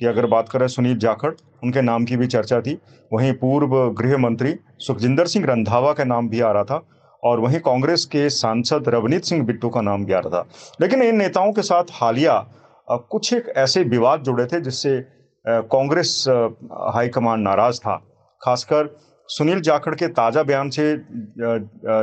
की 0.00 0.06
अगर 0.06 0.26
बात 0.26 0.48
करें, 0.48 0.66
सुनील 0.68 0.98
जाखड़, 0.98 1.30
उनके 1.64 1.82
नाम 1.82 2.04
की 2.04 2.16
भी 2.16 2.26
चर्चा 2.26 2.60
थी। 2.60 2.78
वहीं 3.12 3.32
पूर्व 3.34 3.76
गृह 3.98 4.16
मंत्री 4.18 4.54
सुखजिंदर 4.78 5.26
सिंह 5.26 5.46
रंधावा 5.46 5.92
का 5.92 6.04
नाम 6.04 6.28
भी 6.28 6.40
आ 6.40 6.50
रहा 6.52 6.64
था 6.64 6.82
और 7.22 7.40
वहीं 7.40 7.60
कांग्रेस 7.60 8.04
के 8.04 8.28
सांसद 8.30 8.88
रवनीत 8.88 9.24
सिंह 9.24 9.44
बिट्टू 9.46 9.68
का 9.68 9.80
नाम 9.80 10.04
भी 10.04 10.12
आ 10.12 10.18
रहा 10.18 10.30
था। 10.32 10.48
लेकिन 10.80 11.02
इन 11.02 11.16
नेताओं 11.16 11.52
के 11.52 11.62
साथ 11.62 11.92
हालिया 11.92 12.38
कुछ 12.88 13.32
एक 13.32 13.48
ऐसे 13.56 13.82
विवाद 13.84 14.22
जुड़े 14.22 14.46
थे 14.46 14.60
जिससे 14.60 14.96
कांग्रेस 15.44 16.24
हाईकमान 16.94 17.40
नाराज़ 17.40 17.78
था। 17.80 17.96
खासकर 18.42 18.88
सुनील 19.28 19.60
जाखड़ 19.60 19.94
के 19.94 20.06
ताज़ा 20.10 20.42
बयान 20.42 20.70
से 20.70 20.96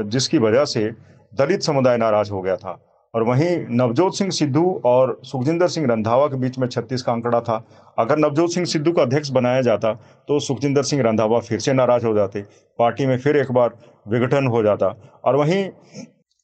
जिसकी 0.10 0.38
वजह 0.40 0.66
से 0.66 0.90
दलित 1.34 1.62
समुदाय 1.62 1.98
नाराज़ 1.98 2.32
हो 2.32 2.42
गया 2.42 2.56
था। 2.56 2.78
और 3.14 3.24
वहीं 3.24 3.58
नवजोत 3.72 4.16
सिंह 4.16 4.30
सिद्धू 4.32 4.82
और 4.86 5.20
सुखजिंदर 5.24 5.68
सिंह 5.68 5.88
रंधावा 5.88 6.28
के 6.28 6.36
बीच 6.36 6.58
में 6.60 6.68
छत्तीस 6.68 7.02
का 7.02 7.12
आंकड़ा 7.12 7.40
था। 7.42 7.64
अगर 7.98 8.18
नवजोत 8.18 8.52
सिंह 8.52 8.66
सिद्धू 8.66 8.92
का 8.92 9.02
अध्यक्ष 9.02 9.30
बनाया 9.32 9.62
जाता 9.62 9.94
तो 10.28 10.40
सुखजिंदर 10.40 10.84
सिंह 10.84 11.02
रंधावा 11.04 11.40
फिर 11.40 11.60
से 11.60 11.74
नाराज़ 11.74 12.06
हो 12.06 12.14
जाते। 12.14 12.42
पार्टी 12.80 13.06
में 13.06 13.18
फिर 13.18 13.38
एक 13.38 13.52
बार 13.52 13.74
विघटन 14.08 14.48
हो 14.48 14.64
जाता। 14.64 14.96
और 15.26 15.36
वहीं 15.36 15.66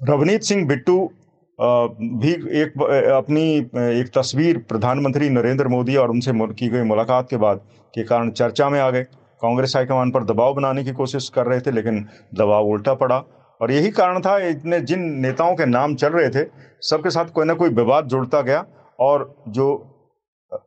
रवनीत 0.02 0.42
सिंह 0.44 0.68
बिट्टू 0.68 1.10
भी 1.60 2.32
एक, 2.62 2.82
अपनी, 3.12 3.58
एक 4.00 4.12
तस्वीर 4.16 4.58
प्रधानमंत्री 4.70 5.30
नरेंद्र 5.30 5.68
मोदी 5.68 5.96
और 5.96 6.10
उनसे 6.10 6.32
की 6.54 6.68
गई 6.68 6.82
मुलाकात 6.82 7.30
के 7.30 7.38
बाद 7.38 7.62
के 7.94 8.04
कारण 8.04 8.30
चर्चा 8.32 8.70
में 8.70 8.80
आ 8.80 8.90
गए। 8.90 9.04
कांग्रेस 9.42 9.74
हाईकमान 9.76 10.12
पर 10.12 10.24
दबाव 10.24 10.54
बनाने 10.54 10.84
की 10.84 10.92
कोशिश 10.92 11.30
कर 11.30 11.46
रहे 11.46 11.62
थे, 11.62 11.72
लेकिन 11.72 12.06
दबाव 12.34 12.68
उल्टा 12.68 12.94
पड़ा। 12.94 13.18
और 13.62 13.72
यही 13.72 13.90
कारण 13.92 14.20
था, 14.20 14.38
इतने, 14.40 14.80
जिन 14.82 15.02
नेताओं 15.22 15.56
के 15.56 15.66
नाम 15.66 15.96
चल 15.96 16.10
रहे 16.10 16.30
थे, 16.30 16.48
सबके 16.82 17.10
साथ 17.10 17.26
कोई 17.26 17.46
ना 17.46 17.54
कोई 17.54 17.70
विवाद 17.70 18.08
जुड़ता 18.08 18.42
गया। 18.42 18.66
और 19.00 19.34
जो 19.48 19.68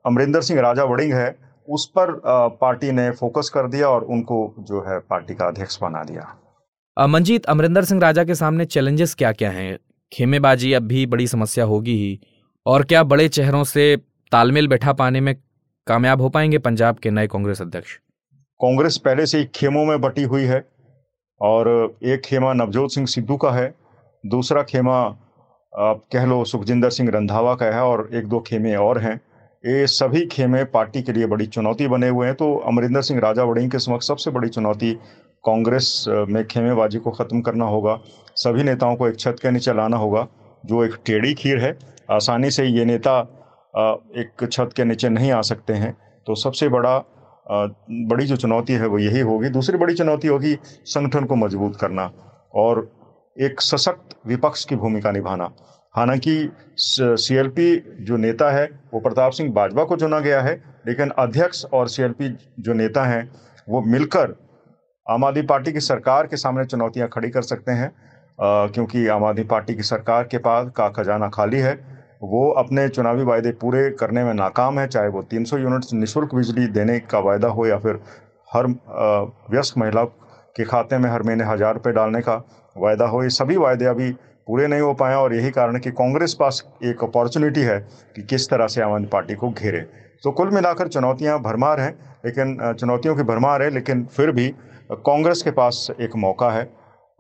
अमरिंदर 0.06 0.40
सिंह 0.40 0.60
राजा 0.60 0.84
वड़िंग 0.84 1.12
है, 1.12 1.34
उस 1.68 1.86
पर 1.98 2.10
पार्टी 2.60 2.90
ने 2.92 3.10
फोकस 3.10 3.50
कर 3.54 3.68
दिया 3.68 3.88
और 3.88 4.04
उनको 4.04 4.54
जो 4.58 4.80
है 4.80 4.98
पार्टी 5.00 5.34
का 5.34 5.46
अध्यक्ष 5.46 5.78
बना 5.82 6.02
दिया। 6.04 7.06
मंजीत, 7.06 7.44
अमरिंदर 7.44 7.84
सिंह 7.84 8.00
राजा 8.00 8.24
के 8.24 8.34
सामने 8.34 8.64
चैलेंजेस 8.64 9.14
क्या 9.14 9.32
क्या 9.32 9.50
हैं? 9.50 9.78
खेमेबाजी 10.12 10.72
अब 10.72 10.82
भी 10.82 11.04
बड़ी 11.06 11.26
समस्या 11.26 11.64
होगी 11.64 11.96
ही। 11.96 12.18
और 12.66 12.82
क्या 12.82 13.02
बड़े 13.02 13.28
चेहरों 13.28 13.64
से 13.64 13.96
तालमेल 14.32 14.68
बैठा 14.68 14.92
पाने 14.92 15.20
में 15.20 15.34
कामयाब 15.86 16.20
हो 16.20 16.28
पाएँगे 16.28 16.58
पंजाब 16.58 16.96
के 16.96 17.10
नए 17.10 17.26
कांग्रेस 17.26 17.62
अध्यक्ष? 17.62 17.96
कांग्रेस 18.60 18.96
पहले 18.96 19.26
से 19.26 19.38
ही 19.38 19.44
खेमों 19.54 19.84
में 19.84 20.00
बटी 20.00 20.22
हुई 20.22 20.42
है 20.42 20.64
और 21.40 21.68
एक 22.04 22.20
खेमा 22.20 22.52
नवजोत 22.52 22.92
सिंह 22.92 23.06
सिद्धू 23.06 23.36
का 23.36 23.50
है, 23.50 23.74
दूसरा 24.24 24.62
खेमा 24.62 24.96
आप 25.72 26.02
कह 26.12 26.24
लो 26.24 26.44
सुखजिंदर 26.44 26.90
सिंह 26.90 27.10
रंधावा 27.10 27.54
का 27.54 27.66
है 27.66 27.82
और 27.82 28.08
एक 28.14 28.26
दो 28.26 28.40
खेमे 28.40 28.74
और 28.74 28.98
हैं। 28.98 29.14
ये 29.64 29.86
सभी 29.86 30.24
खेमे 30.26 30.64
पार्टी 30.64 31.02
के 31.02 31.12
लिए 31.12 31.26
बड़ी 31.26 31.46
चुनौती 31.46 31.86
बने 31.88 32.08
हुए 32.08 32.26
हैं। 32.26 32.34
तो 32.34 32.54
अमरिंदर 32.58 33.02
सिंह 33.02 33.20
राजा 33.20 33.44
वड़िंग 33.44 33.70
के 33.70 33.78
समक्ष 33.78 34.08
सबसे 34.08 34.30
बड़ी 34.30 34.48
चुनौती 34.48 34.92
कांग्रेस 35.44 36.04
में 36.28 36.44
खेमेबाजी 36.46 36.98
को 36.98 37.10
ख़त्म 37.10 37.40
करना 37.40 37.64
होगा। 37.66 37.98
सभी 38.36 38.62
नेताओं 38.62 38.96
को 38.96 39.08
एक 39.08 39.18
छत 39.18 39.36
के 39.42 39.50
नीचे 39.50 39.72
लाना 39.74 39.96
होगा, 39.96 40.26
जो 40.64 40.84
एक 40.84 40.94
टेढ़ी 41.06 41.34
खीर 41.34 41.58
है। 41.58 41.76
आसानी 42.12 42.50
से 42.50 42.64
ये 42.64 42.84
नेता 42.84 43.20
एक 44.18 44.48
छत 44.52 44.70
के 44.76 44.84
नीचे 44.84 45.08
नहीं 45.08 45.30
आ 45.32 45.40
सकते 45.42 45.72
हैं। 45.74 45.96
तो 46.26 46.34
सबसे 46.36 46.68
बड़ा 46.68 46.98
बड़ी 47.46 48.26
जो 48.26 48.36
चुनौती 48.36 48.72
है 48.72 48.86
वो 48.86 48.98
यही 48.98 49.20
होगी। 49.22 49.48
दूसरी 49.50 49.78
बड़ी 49.78 49.94
चुनौती 49.94 50.28
होगी 50.28 50.54
संगठन 50.64 51.24
को 51.24 51.36
मज़बूत 51.36 51.76
करना 51.76 52.10
और 52.54 52.88
एक 53.36 53.60
सशक्त 53.60 54.16
विपक्ष 54.26 54.64
की 54.64 54.76
भूमिका 54.76 55.10
निभाना। 55.10 55.50
हालाँकि 55.94 56.50
सीएलपी 56.78 57.76
जो 58.00 58.16
नेता 58.16 58.50
है, 58.50 58.64
वो 58.94 59.00
प्रताप 59.00 59.32
सिंह 59.32 59.52
बाजवा 59.52 59.84
को 59.84 59.96
चुना 59.96 60.18
गया 60.20 60.40
है, 60.40 60.54
लेकिन 60.86 61.10
अध्यक्ष 61.18 61.64
और 61.64 61.88
सीएलपी 61.88 62.28
जो 62.60 62.72
नेता 62.74 63.04
हैं, 63.04 63.30
वो 63.68 63.80
मिलकर 63.82 64.34
आम 65.10 65.24
आदमी 65.24 65.42
पार्टी 65.42 65.72
की 65.72 65.80
सरकार 65.80 66.26
के 66.26 66.36
सामने 66.36 66.64
चुनौतियाँ 66.64 67.08
खड़ी 67.08 67.28
कर 67.30 67.42
सकते 67.42 67.72
हैं 67.72 67.90
क्योंकि 68.38 69.06
आम 69.08 69.24
आदमी 69.24 69.44
पार्टी 69.44 69.74
की 69.74 69.82
सरकार 69.82 70.24
के 70.24 70.38
पास 70.38 70.68
का 70.76 70.88
खजाना 70.88 71.28
खाली 71.28 71.58
है। 71.58 71.72
वो 72.22 72.50
अपने 72.58 72.88
चुनावी 72.88 73.24
वायदे 73.24 73.50
पूरे 73.60 73.88
करने 74.00 74.24
में 74.24 74.32
नाकाम 74.34 74.78
है, 74.78 74.86
चाहे 74.86 75.08
वो 75.08 75.22
300 75.24 75.58
यूनिट्स 75.58 75.92
निःशुल्क 75.94 76.34
बिजली 76.34 76.66
देने 76.68 76.98
का 77.02 77.18
वायदा 77.20 77.48
हो 77.48 77.66
या 77.66 77.78
फिर 77.78 78.00
हर 78.48 78.66
व्यस्क 79.50 79.78
महिला 79.78 80.04
के 80.56 80.64
खाते 80.64 80.98
में 80.98 81.10
हर 81.10 81.22
महीने 81.22 81.44
हज़ार 81.44 81.74
रुपये 81.74 81.92
डालने 81.92 82.20
का 82.20 82.36
वायदा 82.76 83.06
हो। 83.06 83.22
ये 83.22 83.30
सभी 83.32 83.56
वायदे 83.56 83.84
अभी 83.86 84.10
पूरे 84.46 84.66
नहीं 84.66 84.80
हो 84.80 84.94
पाए 84.94 85.14
और 85.16 85.34
यही 85.34 85.50
कारण 85.50 85.78
कि 85.78 85.90
कांग्रेस 85.96 86.36
पास 86.40 86.64
एक 86.84 87.04
अपॉर्चुनिटी 87.04 87.60
है 87.62 87.78
कि 88.16 88.22
किस 88.24 88.50
तरह 88.50 88.66
से 88.68 88.82
आम 88.82 88.92
आदमी 88.92 89.06
पार्टी 89.08 89.34
को 89.34 89.50
घेरे। 89.50 89.86
तो 90.22 90.30
कुल 90.32 90.50
मिलाकर 90.54 90.88
चुनौतियाँ 90.88 91.38
भरमार 91.42 91.80
हैं, 91.80 91.94
लेकिन 92.24 92.58
चुनौतियों 92.72 93.16
की 93.16 93.22
भरमार 93.24 93.62
है, 93.62 93.70
लेकिन 93.70 94.04
फिर 94.06 94.30
भी 94.32 94.52
कांग्रेस 94.90 95.42
के 95.42 95.50
पास 95.50 95.86
एक 96.00 96.16
मौका 96.16 96.50
है 96.50 96.70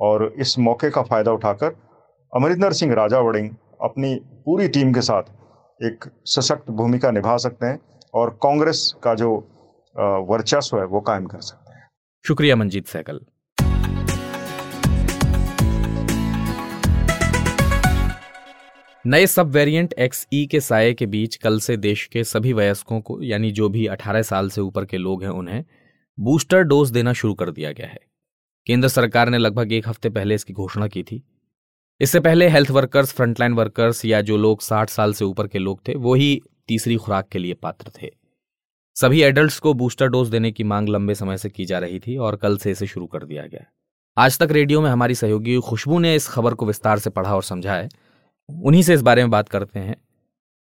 और 0.00 0.32
इस 0.38 0.58
मौके 0.58 0.90
का 0.90 1.02
फ़ायदा 1.02 1.32
उठाकर 1.32 1.76
अमरिंदर 2.32 2.72
सिंह 2.72 2.94
राजा 2.94 3.18
वड़िंग 3.18 3.50
अपनी 3.82 4.14
पूरी 4.44 4.68
टीम 4.68 4.92
के 4.92 5.00
साथ 5.00 5.22
एक 5.80 6.04
सशक्त 6.26 6.70
भूमिका 6.70 7.10
निभा 7.10 7.36
सकते 7.36 7.66
हैं 7.66 7.78
और 8.14 8.38
कांग्रेस 8.42 8.94
का 9.02 9.14
जो 9.14 9.34
वर्चस्व 10.30 10.78
है 10.78 10.84
वो 10.84 11.00
कायम 11.00 11.26
कर 11.26 11.40
सकते 11.40 11.72
हैं। 11.72 11.88
शुक्रिया 12.24 12.56
मंजीत 12.56 12.86
सहगल। 12.86 13.20
नए 19.04 19.26
सब 19.26 19.50
वेरिएंट 19.50 19.92
एक्स 19.98 20.26
ई 20.32 20.46
के 20.46 20.60
साय 20.60 20.92
के 20.94 21.06
बीच 21.06 21.36
कल 21.36 21.58
से 21.60 21.76
देश 21.76 22.06
के 22.06 22.24
सभी 22.24 22.52
वयस्कों 22.52 23.00
को, 23.00 23.22
यानी 23.22 23.50
जो 23.50 23.68
भी 23.68 23.86
18 23.86 24.22
साल 24.22 24.48
से 24.48 24.60
ऊपर 24.60 24.84
के 24.84 24.96
लोग 24.96 25.22
हैं 25.22 25.30
उन्हें 25.30 25.64
बूस्टर 26.20 26.62
डोज 26.62 26.90
देना 26.90 27.12
शुरू 27.12 27.34
कर 27.34 27.50
दिया 27.50 27.72
गया 27.72 27.86
है। 27.86 28.00
केंद्र 28.66 28.88
सरकार 28.88 29.28
ने 29.28 29.38
लगभग 29.38 29.72
एक 29.72 29.88
हफ़्ते 29.88 30.10
पहले 30.10 30.34
इसकी 30.34 30.52
घोषणा 30.52 30.88
की 30.88 31.02
थी। 31.02 31.22
इससे 32.00 32.20
पहले 32.20 32.48
हेल्थ 32.48 32.70
वर्कर्स, 32.70 33.12
फ्रंटलाइन 33.12 33.52
वर्कर्स 33.52 34.04
या 34.04 34.20
जो 34.20 34.36
लोग 34.36 34.62
60 34.62 34.90
साल 34.90 35.12
से 35.12 35.24
ऊपर 35.24 35.46
के 35.46 35.58
लोग 35.58 35.88
थे, 35.88 35.94
वो 35.94 36.14
ही 36.14 36.42
तीसरी 36.68 36.96
खुराक 36.96 37.28
के 37.28 37.38
लिए 37.38 37.54
पात्र 37.54 37.90
थे। 38.02 38.10
सभी 38.94 39.22
एडल्ट्स 39.22 39.58
को 39.58 39.74
बूस्टर 39.74 40.08
डोज 40.08 40.28
देने 40.28 40.52
की 40.52 40.64
मांग 40.64 40.88
लंबे 40.88 41.14
समय 41.14 41.36
से 41.36 41.48
की 41.48 41.64
जा 41.64 41.78
रही 41.78 42.00
थी 42.00 42.16
और 42.16 42.36
कल 42.36 42.58
से 42.58 42.70
इसे 42.70 42.86
शुरू 42.86 43.06
कर 43.06 43.24
दिया 43.24 43.46
गया। 43.46 43.64
आज 44.16 44.38
तक 44.38 44.48
रेडियो 44.50 44.80
में 44.80 44.90
हमारी 44.90 45.14
सहयोगी 45.14 45.58
खुशबू 45.58 45.98
ने 45.98 46.14
इस 46.14 46.28
खबर 46.28 46.54
को 46.54 46.66
विस्तार 46.66 46.98
से 46.98 47.10
पढ़ा 47.10 47.34
और 47.34 47.42
समझा 47.42 47.74
है। 47.74 47.88
उन्हीं 48.62 48.82
से 48.82 48.94
इस 48.94 49.02
बारे 49.02 49.22
में 49.22 49.30
बात 49.30 49.48
करते 49.48 49.80
हैं। 49.80 49.96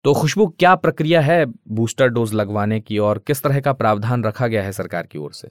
तो 0.05 0.13
खुशबू 0.13 0.45
क्या 0.59 0.73
प्रक्रिया 0.75 1.21
है 1.21 1.45
बूस्टर 1.45 2.07
डोज 2.07 2.33
लगवाने 2.33 2.79
की 2.79 2.97
और 2.97 3.17
किस 3.27 3.41
तरह 3.43 3.59
का 3.59 3.71
प्रावधान 3.73 4.23
रखा 4.23 4.47
गया 4.47 4.63
है 4.63 4.71
सरकार 4.71 5.07
की 5.11 5.19
ओर 5.19 5.31
से? 5.33 5.47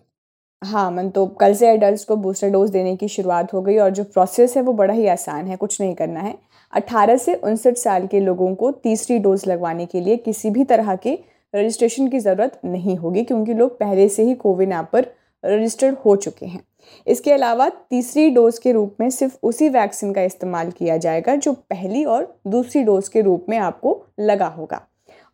हाँ 0.63 0.91
मन 0.91 1.09
तो 1.11 1.27
कल 1.41 1.55
से 1.55 1.71
एडल्ट 1.71 2.07
को 2.09 2.17
बूस्टर 2.17 2.51
डोज 2.51 2.71
देने 2.71 2.95
की 2.97 3.09
शुरुआत 3.09 3.53
हो 3.55 3.63
गई 3.63 3.77
और 3.77 3.91
जो 3.91 4.05
प्रोसेस 4.05 4.57
है 4.57 4.63
वो 4.63 4.73
बड़ा 4.73 4.95
ही 4.95 5.07
आसान 5.07 5.47
है, 5.47 5.57
कुछ 5.57 5.81
नहीं 5.81 5.95
करना 5.95 6.21
है। 6.21 6.35
18 6.73 7.17
से 7.17 7.35
उनसठ 7.35 7.77
साल 7.77 8.07
के 8.07 8.21
लोगों 8.21 8.55
को 8.55 8.71
तीसरी 8.71 9.19
डोज 9.19 9.47
लगवाने 9.49 9.87
के 9.87 10.01
लिए 10.01 10.17
किसी 10.17 10.51
भी 10.51 10.65
तरह 10.65 10.95
के 10.97 11.19
रजिस्ट्रेशन 11.55 12.09
की 12.09 12.19
ज़रूरत 12.19 12.61
नहीं 12.65 12.97
होगी 12.97 13.25
क्योंकि 13.25 13.55
लोग 13.55 13.79
पहले 13.81 14.09
से 14.09 14.23
ही 14.23 14.35
कोविन 14.37 14.73
ऐप 14.73 14.89
पर 14.93 15.07
रजिस्टर्ड 15.45 15.97
हो 16.05 16.17
चुके 16.17 16.47
हैं। 16.47 16.61
इसके 17.07 17.33
अलावा 17.33 17.69
तीसरी 17.69 18.29
डोज 18.31 18.59
के 18.59 18.73
रूप 18.73 18.97
में 19.01 19.09
सिर्फ़ 19.11 19.37
उसी 19.43 19.69
वैक्सीन 19.71 20.13
का 20.13 20.23
इस्तेमाल 20.23 20.71
किया 20.71 20.97
जाएगा 20.97 21.35
जो 21.37 21.53
पहली 21.53 22.05
और 22.07 22.35
दूसरी 22.47 22.83
डोज 22.83 23.09
के 23.09 23.21
रूप 23.21 23.47
में 23.49 23.59
आपको 23.59 24.03
लगा 24.21 24.47
होगा। 24.49 24.81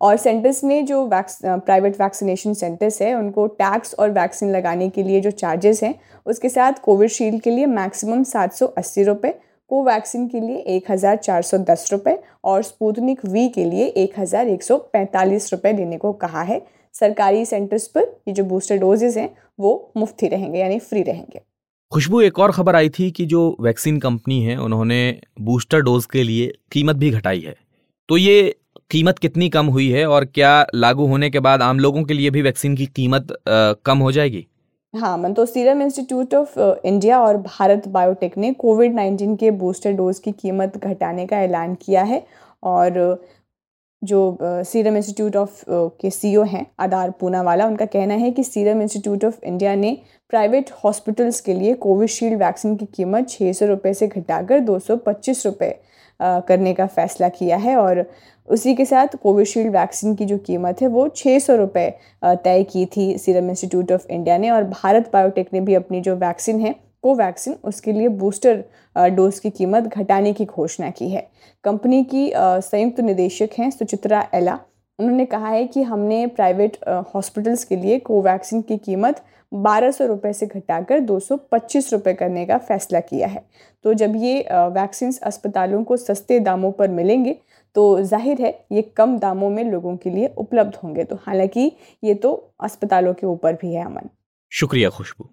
और 0.00 0.16
सेंटर्स 0.16 0.62
ने 0.64 0.80
जो 0.82 1.04
वैक्स 1.06 1.38
प्राइवेट 1.44 2.00
वैक्सीनेशन 2.00 2.54
सेंटर्स 2.54 3.00
है, 3.02 3.14
उनको 3.14 3.46
टैक्स 3.46 3.94
और 3.94 4.10
वैक्सीन 4.10 4.50
लगाने 4.52 4.88
के 4.88 5.02
लिए 5.02 5.20
जो 5.20 5.30
चार्जेस 5.32 5.82
हैं, 5.82 5.94
उसके 6.26 6.48
साथ 6.48 6.80
कोविशील्ड 6.82 7.40
के 7.42 7.50
लिए 7.50 7.66
मैक्सिमम 7.68 8.22
सात 8.24 8.52
सौ 8.52 8.66
अस्सी 8.68 9.02
रुपये 9.02 9.34
कोवैक्सीन 9.70 10.26
के 10.28 10.40
लिए 10.40 10.56
एक 10.68 10.90
हज़ार 10.90 11.16
चार 11.16 11.42
सौ 11.42 11.58
दस 11.60 11.88
रुपये 11.92 12.18
और 12.44 12.62
स्पूतनिक 12.62 13.24
वी 13.24 13.48
के 13.48 13.64
लिए 13.64 13.86
एक 13.86 14.18
हज़ार 14.18 14.48
एक 14.48 14.62
सौ 14.62 14.76
पैंतालीस 14.92 15.52
रुपये 15.52 15.72
देने 15.72 15.96
को 15.98 16.12
कहा 16.14 16.42
है। 16.42 16.60
सरकारी 16.94 17.44
सेंटर्स 17.44 17.86
पर 17.88 18.02
ये 18.28 18.32
जो 18.34 18.44
बूस्टर 18.44 18.76
डोजेज 18.78 19.18
हैं 19.18 19.30
वो 19.58 19.92
मुफ़्त 19.96 20.22
ही 20.22 20.28
रहेंगे 20.28 20.58
यानी 20.60 20.78
फ्री 20.78 21.02
रहेंगे। 21.02 21.40
खुशबू 21.92 22.20
एक 22.20 22.38
और 22.38 22.52
खबर 22.52 22.76
आई 22.76 22.88
थी 22.88 23.10
कि 23.10 23.26
जो 23.26 23.56
वैक्सीन 23.60 23.98
कंपनी 24.00 24.42
है 24.42 24.56
उन्होंने 24.56 25.00
बूस्टर 25.40 25.80
डोज 25.80 26.06
के 26.06 26.22
लिए 26.22 26.52
कीमत 26.72 26.96
भी 26.96 27.10
घटाई 27.10 27.40
है। 27.40 27.54
तो 28.08 28.16
ये 28.16 28.54
कीमत 28.90 29.18
कितनी 29.18 29.48
कम 29.48 29.66
हुई 29.66 29.88
है 29.88 30.06
और 30.06 30.24
क्या 30.24 30.66
लागू 30.74 31.06
होने 31.06 31.30
के 31.30 31.40
बाद 31.40 31.62
आम 31.62 31.78
लोगों 31.78 32.02
के 32.04 32.14
लिए 32.14 32.30
भी 32.30 32.42
वैक्सीन 32.42 32.76
की 32.76 32.86
कीमत 32.86 33.32
आ, 33.32 33.72
कम 33.84 33.98
हो 33.98 34.12
जाएगी? 34.12 34.46
हाँ 34.94 35.16
मन 35.18 35.32
तो 35.32 35.44
सीरम 35.46 35.82
इंस्टीट्यूट 35.82 36.34
ऑफ़ 36.34 36.58
इंडिया 36.58 37.20
और 37.20 37.36
भारत 37.38 37.86
बायोटेक 37.88 38.38
ने 38.38 38.52
कोविड 38.54 38.94
नाइन्टीन 38.94 39.36
के 39.36 39.50
बूस्टर 39.50 39.92
डोज 39.92 40.18
की 40.18 40.32
कीमत 40.32 40.76
घटाने 40.78 41.26
का 41.26 41.40
ऐलान 41.40 41.74
किया 41.74 42.02
है 42.02 42.22
और 42.62 42.98
जो 44.02 44.38
सीरम 44.42 44.96
इंस्टीट्यूट 44.96 45.36
ऑफ़ 45.36 45.62
के 45.68 46.10
सीईओ 46.10 46.42
हैं, 46.42 46.66
आधार 46.80 47.10
पूनावाला, 47.10 47.66
उनका 47.66 47.86
कहना 47.86 48.14
है 48.14 48.30
कि 48.30 48.44
सीरम 48.44 48.82
इंस्टीट्यूट 48.82 49.24
ऑफ़ 49.24 49.44
इंडिया 49.44 49.74
ने 49.74 49.96
प्राइवेट 50.30 50.70
हॉस्पिटल्स 50.84 51.40
के 51.40 51.54
लिए 51.54 51.74
कोविशील्ड 51.74 52.38
वैक्सीन 52.38 52.76
की 52.76 52.86
कीमत 52.86 53.28
छः 53.28 53.52
सौ 53.52 53.66
रुपये 53.66 53.94
से 53.94 54.08
घटाकर 54.08 54.60
दो 54.60 54.78
सौ 54.78 54.96
पच्चीस 54.96 55.46
रुपये 55.46 55.78
करने 56.20 56.74
का 56.74 56.86
फ़ैसला 56.86 57.28
किया 57.28 57.56
है 57.56 57.76
और 57.76 58.04
उसी 58.48 58.74
के 58.74 58.84
साथ 58.84 59.16
कोविशील्ड 59.22 59.72
वैक्सीन 59.72 60.14
की 60.14 60.24
जो 60.24 60.38
कीमत 60.38 60.82
है 60.82 60.88
वो 60.88 61.08
छः 61.08 61.38
सौ 61.38 61.56
रुपये 61.56 61.90
तय 62.24 62.62
की 62.62 62.86
थी 62.86 63.16
सीरम 63.18 63.50
इंस्टीट्यूट 63.50 63.92
ऑफ़ 63.92 64.06
इंडिया 64.10 64.38
ने 64.38 64.50
और 64.50 64.64
भारत 64.64 65.10
बायोटेक 65.12 65.48
ने 65.52 65.60
भी 65.60 65.74
अपनी 65.74 66.00
जो 66.00 66.16
वैक्सीन 66.16 66.60
है 66.60 66.74
कोवैक्सीन 67.04 67.56
उसके 67.64 67.92
लिए 67.92 68.08
बूस्टर 68.10 68.64
डोज 69.10 69.38
की 69.38 69.50
कीमत 69.50 69.84
घटाने 69.86 70.32
की 70.32 70.44
घोषणा 70.46 70.90
की 70.90 71.08
है। 71.10 71.28
कंपनी 71.64 72.02
की 72.04 72.30
संयुक्त 72.36 73.00
निदेशक 73.02 73.58
हैं 73.58 73.70
सुचित्रा 73.70 74.28
एला। 74.34 74.58
उन्होंने 74.98 75.24
कहा 75.26 75.48
है 75.48 75.66
कि 75.66 75.82
हमने 75.82 76.26
प्राइवेट 76.28 76.76
हॉस्पिटल्स 77.14 77.64
के 77.64 77.76
लिए 77.76 77.98
कोवैक्सीन 78.00 78.62
की 78.62 78.76
कीमत 78.78 79.22
बारह 79.52 79.90
सौ 79.90 80.06
रुपये 80.06 80.32
से 80.32 80.46
घटाकर 80.46 81.00
दो 81.00 81.18
सौ 81.20 81.36
पच्चीस 81.52 81.92
रुपये 81.92 82.14
करने 82.14 82.44
का 82.46 82.58
फैसला 82.58 83.00
किया 83.02 83.28
है। 83.28 83.42
तो 83.84 83.94
जब 83.94 84.16
ये 84.16 84.40
वैक्सीन 84.50 85.12
अस्पतालों 85.22 85.82
को 85.84 85.96
सस्ते 85.96 86.38
दामों 86.40 86.72
पर 86.72 86.90
मिलेंगे 86.90 87.36
तो 87.76 88.02
ज़ाहिर 88.02 88.42
है 88.42 88.52
ये 88.72 88.82
कम 88.96 89.18
दामों 89.18 89.50
में 89.50 89.64
लोगों 89.64 89.96
के 89.96 90.10
लिए 90.10 90.32
उपलब्ध 90.38 90.76
होंगे। 90.84 91.04
तो 91.04 91.16
हालाँकि 91.16 91.70
ये 92.02 92.14
तो 92.16 92.32
अस्पतालों 92.60 93.14
के 93.14 93.26
ऊपर 93.26 93.54
भी 93.62 93.74
है 93.74 93.84
अमन। 93.84 94.08
शुक्रिया 94.52 94.90
खुशबू। 94.90 95.28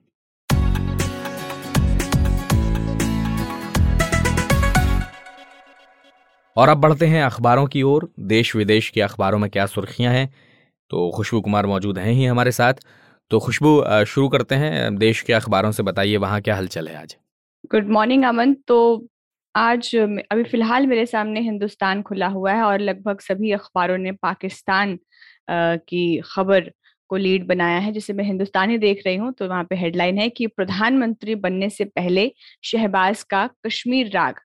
और 6.57 6.69
अब 6.69 6.77
बढ़ते 6.77 7.05
हैं 7.05 7.21
अखबारों 7.23 7.65
की 7.67 7.81
ओर। 7.83 8.09
देश 8.19 8.55
विदेश 8.55 8.89
के 8.89 9.01
अखबारों 9.01 9.39
में 9.39 9.49
क्या 9.49 9.65
सुर्खियाँ 9.65 10.13
हैं? 10.13 10.29
तो 10.91 11.09
खुशबू 11.15 11.41
कुमार 11.41 11.65
मौजूद 11.65 11.97
हैं 11.97 12.11
ही 12.11 12.25
हमारे 12.25 12.51
साथ। 12.51 12.73
तो 13.31 13.39
खुशबू 13.39 13.81
शुरू 14.07 14.29
करते 14.29 14.55
हैं। 14.55 14.95
देश 14.97 15.21
के 15.21 15.33
अखबारों 15.33 15.71
से 15.71 15.83
बताइए, 15.83 16.17
वहाँ 16.17 16.41
क्या 16.41 16.55
हलचल 16.55 16.87
है 16.87 16.95
आज? 16.95 17.15
Good 17.71 17.89
morning 17.89 18.23
Aman. 18.23 18.53
तो 18.67 19.07
आज 19.55 19.95
अभी 19.95 20.43
फ़िलहाल 20.43 20.87
मेरे 20.87 21.05
सामने 21.05 21.39
हिंदुस्तान 21.41 22.01
खुला 22.01 22.27
हुआ 22.27 22.53
है 22.53 22.63
और 22.63 22.79
लगभग 22.79 23.19
सभी 23.19 23.51
अखबारों 23.51 23.97
ने 23.97 24.11
पाकिस्तान 24.11 24.97
की 25.49 26.21
खबर 26.25 26.71
को 27.09 27.15
लीड 27.17 27.47
बनाया 27.47 27.77
है, 27.79 27.91
जिसे 27.91 28.13
मैं 28.13 28.23
हिंदुस्तान 28.25 28.77
देख 28.79 29.01
रही 29.05 29.15
हूँ। 29.15 29.31
तो 29.33 29.47
वहाँ 29.47 29.63
पे 29.63 29.75
हेडलाइन 29.75 30.17
है 30.17 30.29
कि 30.29 30.47
प्रधानमंत्री 30.47 31.35
बनने 31.37 31.69
से 31.69 31.85
पहले 31.85 32.31
शहबाज 32.63 33.23
का 33.23 33.49
कश्मीर 33.65 34.11
राग। 34.13 34.39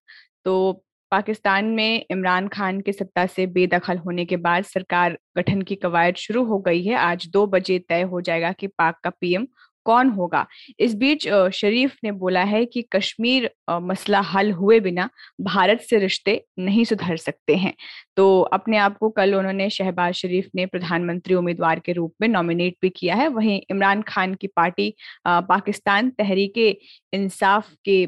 तो 0.45 0.85
पाकिस्तान 1.13 1.65
में 1.67 2.05
इमरान 2.11 2.47
खान 2.49 2.81
के 2.81 2.93
सत्ता 2.93 3.25
से 3.27 3.47
बेदखल 3.47 3.99
होने 3.99 4.25
के 4.25 4.37
बाद 4.39 4.65
सरकार 4.65 5.19
गठन 5.37 5.63
की 5.63 5.75
कवायद 5.75 6.15
शुरू 6.17 6.45
हो 6.45 6.59
गई 6.59 6.85
है। 6.85 6.95
आज 6.97 7.27
दो 7.33 7.47
बजे 7.47 7.79
तय 7.79 8.03
हो 8.03 8.21
जाएगा 8.21 8.53
कि 8.53 8.67
पाक 8.69 9.01
का 9.05 9.11
पीएम 9.11 9.47
कौन 9.87 10.09
होगा। 10.11 10.47
इस 10.81 10.95
बीच 10.95 11.29
शरीफ 11.55 11.97
ने 12.05 12.13
बोला 12.13 12.43
है 12.45 12.65
कि 12.67 12.83
कश्मीर 12.93 13.51
मसला 13.71 14.21
हल 14.21 14.53
हुए 14.53 14.79
बिना 14.81 15.09
भारत 15.41 15.81
से 15.81 15.99
रिश्ते 15.99 16.41
नहीं 16.59 16.85
सुधर 16.85 17.17
सकते 17.17 17.57
हैं। 17.57 17.75
तो 18.17 18.41
अपने 18.53 18.77
आप 18.77 18.97
को 18.99 19.11
कल 19.11 19.35
उन्होंने 19.35 19.69
शहबाज 19.71 20.15
शरीफ 20.15 20.49
ने 20.55 20.67
प्रधानमंत्री 20.67 21.35
उम्मीदवार 21.35 21.81
के 21.81 21.93
रूप 21.93 22.15
में 22.21 22.29
नॉमिनेट 22.29 22.77
भी 22.83 22.91
किया 22.91 23.15
है। 23.15 23.29
वहीं 23.29 23.61
इमरान 23.71 24.03
खान 24.03 24.35
की 24.35 24.47
पार्टी 24.47 24.93
पाकिस्तान 25.27 26.11
तहरीके 26.11 26.69
इंसाफ 27.13 27.73
के 27.85 28.07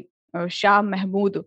शाह 0.51 0.81
महमूद 0.81 1.43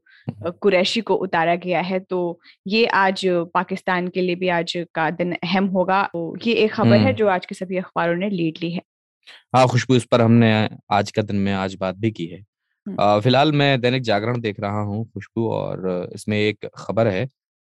कुरैशी 0.52 1.00
को 1.00 1.14
उतारा 1.16 1.54
गया 1.56 1.80
है 1.82 1.98
तो 2.00 2.18
ये 2.66 2.84
आज 2.86 3.24
पाकिस्तान 3.54 4.08
के 4.08 4.20
लिए 4.20 4.34
भी 4.34 4.48
आज 4.50 4.72
का 4.94 5.10
दिन 5.12 5.32
अहम 5.34 5.66
होगा। 5.68 6.02
तो 6.04 6.36
ये 6.46 6.54
एक 6.54 6.72
खबर 6.72 6.96
है 6.98 7.12
जो 7.14 7.28
आज 7.28 7.46
के 7.46 7.54
सभी 7.54 7.76
अखबारों 7.76 8.16
ने 8.16 8.30
लीड 8.30 8.58
ली 8.62 8.70
है। 8.72 8.82
हाँ 9.56 9.66
खुशबू 9.68 9.94
इस 9.96 10.04
पर 10.04 10.20
हमने 10.20 10.52
आज 10.90 11.10
का 11.10 11.22
दिन 11.22 11.36
में 11.36 11.52
आज 11.54 11.76
बात 11.80 11.96
भी 11.96 12.10
की 12.10 12.26
है। 12.26 12.42
फ़िलहाल 13.20 13.52
मैं 13.52 13.80
दैनिक 13.80 14.02
जागरण 14.02 14.40
देख 14.40 14.60
रहा 14.60 14.80
हूँ 14.82 15.04
खुशबू 15.06 15.48
और 15.52 16.10
इसमें 16.14 16.36
एक 16.38 16.66
खबर 16.76 17.08
है 17.08 17.28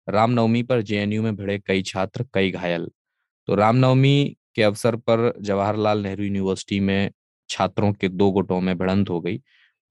रामनवमी 0.08 0.62
पर 0.64 0.82
जेएनयू 0.82 1.24
में 1.24 1.36
भिड़े 1.36 1.58
कई 1.60 1.82
छात्र 1.84 2.26
कई 2.34 2.52
घायल। 2.52 2.90
तो 3.48 3.56
रामनवमी 3.56 4.36
के 4.56 4.64
अवसर 4.64 4.96
पर 5.00 5.34
जवाहरलाल 5.42 6.02
नेहरू 6.04 6.24
यूनिवर्सिटी 6.24 6.80
में 6.80 7.12
छात्रों 7.50 7.92
के 7.94 8.10
दो 8.10 8.30
गुटों 8.32 8.60
में 8.62 8.78
भिड़ंत 8.78 9.10
हो 9.10 9.20
गई 9.22 9.42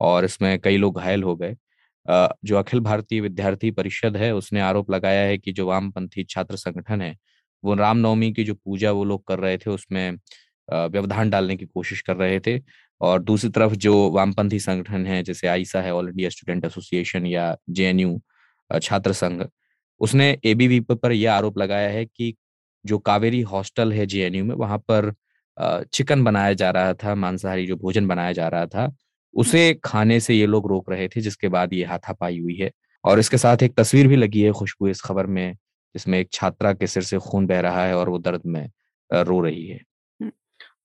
और 0.00 0.24
इसमें 0.24 0.58
कई 0.60 0.76
लोग 0.76 0.98
घायल 0.98 1.22
हो 1.22 1.34
गए। 1.36 1.56
जो 2.06 2.56
अखिल 2.58 2.80
भारतीय 2.80 3.20
विद्यार्थी 3.20 3.70
परिषद 3.72 4.16
है, 4.16 4.32
उसने 4.34 4.60
आरोप 4.62 4.90
लगाया 4.90 5.22
है 5.22 5.38
कि 5.38 5.52
जो 5.52 5.66
वामपंथी 5.68 6.24
छात्र 6.24 6.56
संगठन 6.56 7.02
है, 7.02 7.16
वो 7.64 7.74
रामनवमी 7.76 8.32
की 8.32 8.44
जो 8.44 8.54
पूजा 8.56 8.92
वो 8.92 9.04
लोग 9.04 9.26
कर 9.28 9.38
रहे 9.40 9.58
थे, 9.58 9.70
उसमें 9.70 10.10
व्यवधान 10.68 11.30
डालने 11.30 11.56
की 11.56 11.66
कोशिश 11.66 12.00
कर 12.02 12.16
रहे 12.16 12.40
थे। 12.40 12.60
और 13.00 13.22
दूसरी 13.22 13.50
तरफ़ 13.50 13.74
जो 13.76 14.10
वामपंथी 14.12 14.58
संगठन 14.60 15.06
है, 15.06 15.22
जैसे 15.24 15.46
आईसा 15.48 15.80
है 15.82 15.94
ऑल 15.94 16.08
इंडिया 16.08 16.28
स्टूडेंट 16.30 16.64
एसोसिएशन 16.64 17.26
या 17.26 17.56
जेएनयू 17.70 18.20
छात्र 18.70 19.12
संघ, 19.14 19.42
उसने 20.00 20.30
एबीवीपी 20.46 20.94
पर 20.96 21.12
यह 21.12 21.32
आरोप 21.34 21.58
लगाया 21.58 21.88
है 21.90 22.04
कि 22.06 22.34
जो 22.84 22.98
कावेरी 23.00 23.40
हॉस्टल 23.44 23.92
है 23.92 24.06
जेएनयू 24.06 24.44
में, 24.44 24.54
वहाँ 24.56 24.78
पर 24.90 25.12
चिकन 25.94 26.24
बनाया 26.24 26.52
जा 26.54 26.70
रहा 26.70 26.94
था, 26.94 27.14
मांसाहारी 27.16 27.66
जो 27.66 27.76
भोजन 27.76 28.06
बनाया 28.08 28.32
जा 28.32 28.48
रहा 28.48 28.66
था। 28.66 28.86
उसे 29.34 29.72
खाने 29.84 30.18
से 30.20 30.34
ये 30.34 30.46
लोग 30.46 30.68
रोक 30.68 30.90
रहे 30.90 31.08
थे, 31.08 31.20
जिसके 31.20 31.48
बाद 31.48 31.72
ये 31.72 31.84
हाथापाई 31.84 32.38
हुई 32.40 32.56
है। 32.56 32.70
और 33.04 33.18
इसके 33.18 33.38
साथ 33.38 33.62
एक 33.62 33.74
तस्वीर 33.76 34.08
भी 34.08 34.16
लगी 34.16 34.42
है 34.42 34.50
खुशबू 34.52 34.88
इस 34.88 35.00
खबर 35.00 35.26
में, 35.26 35.54
जिसमें 35.94 36.18
एक 36.18 36.28
छात्रा 36.32 36.72
के 36.72 36.86
सिर 36.86 37.02
से 37.02 37.18
खून 37.20 37.46
बह 37.46 37.60
रहा 37.60 37.84
है 37.84 37.94
और 37.96 38.08
वो 38.08 38.18
दर्द 38.20 38.42
में 38.46 38.68
रो 39.10 39.40
रही 39.40 39.66
है। 39.66 39.80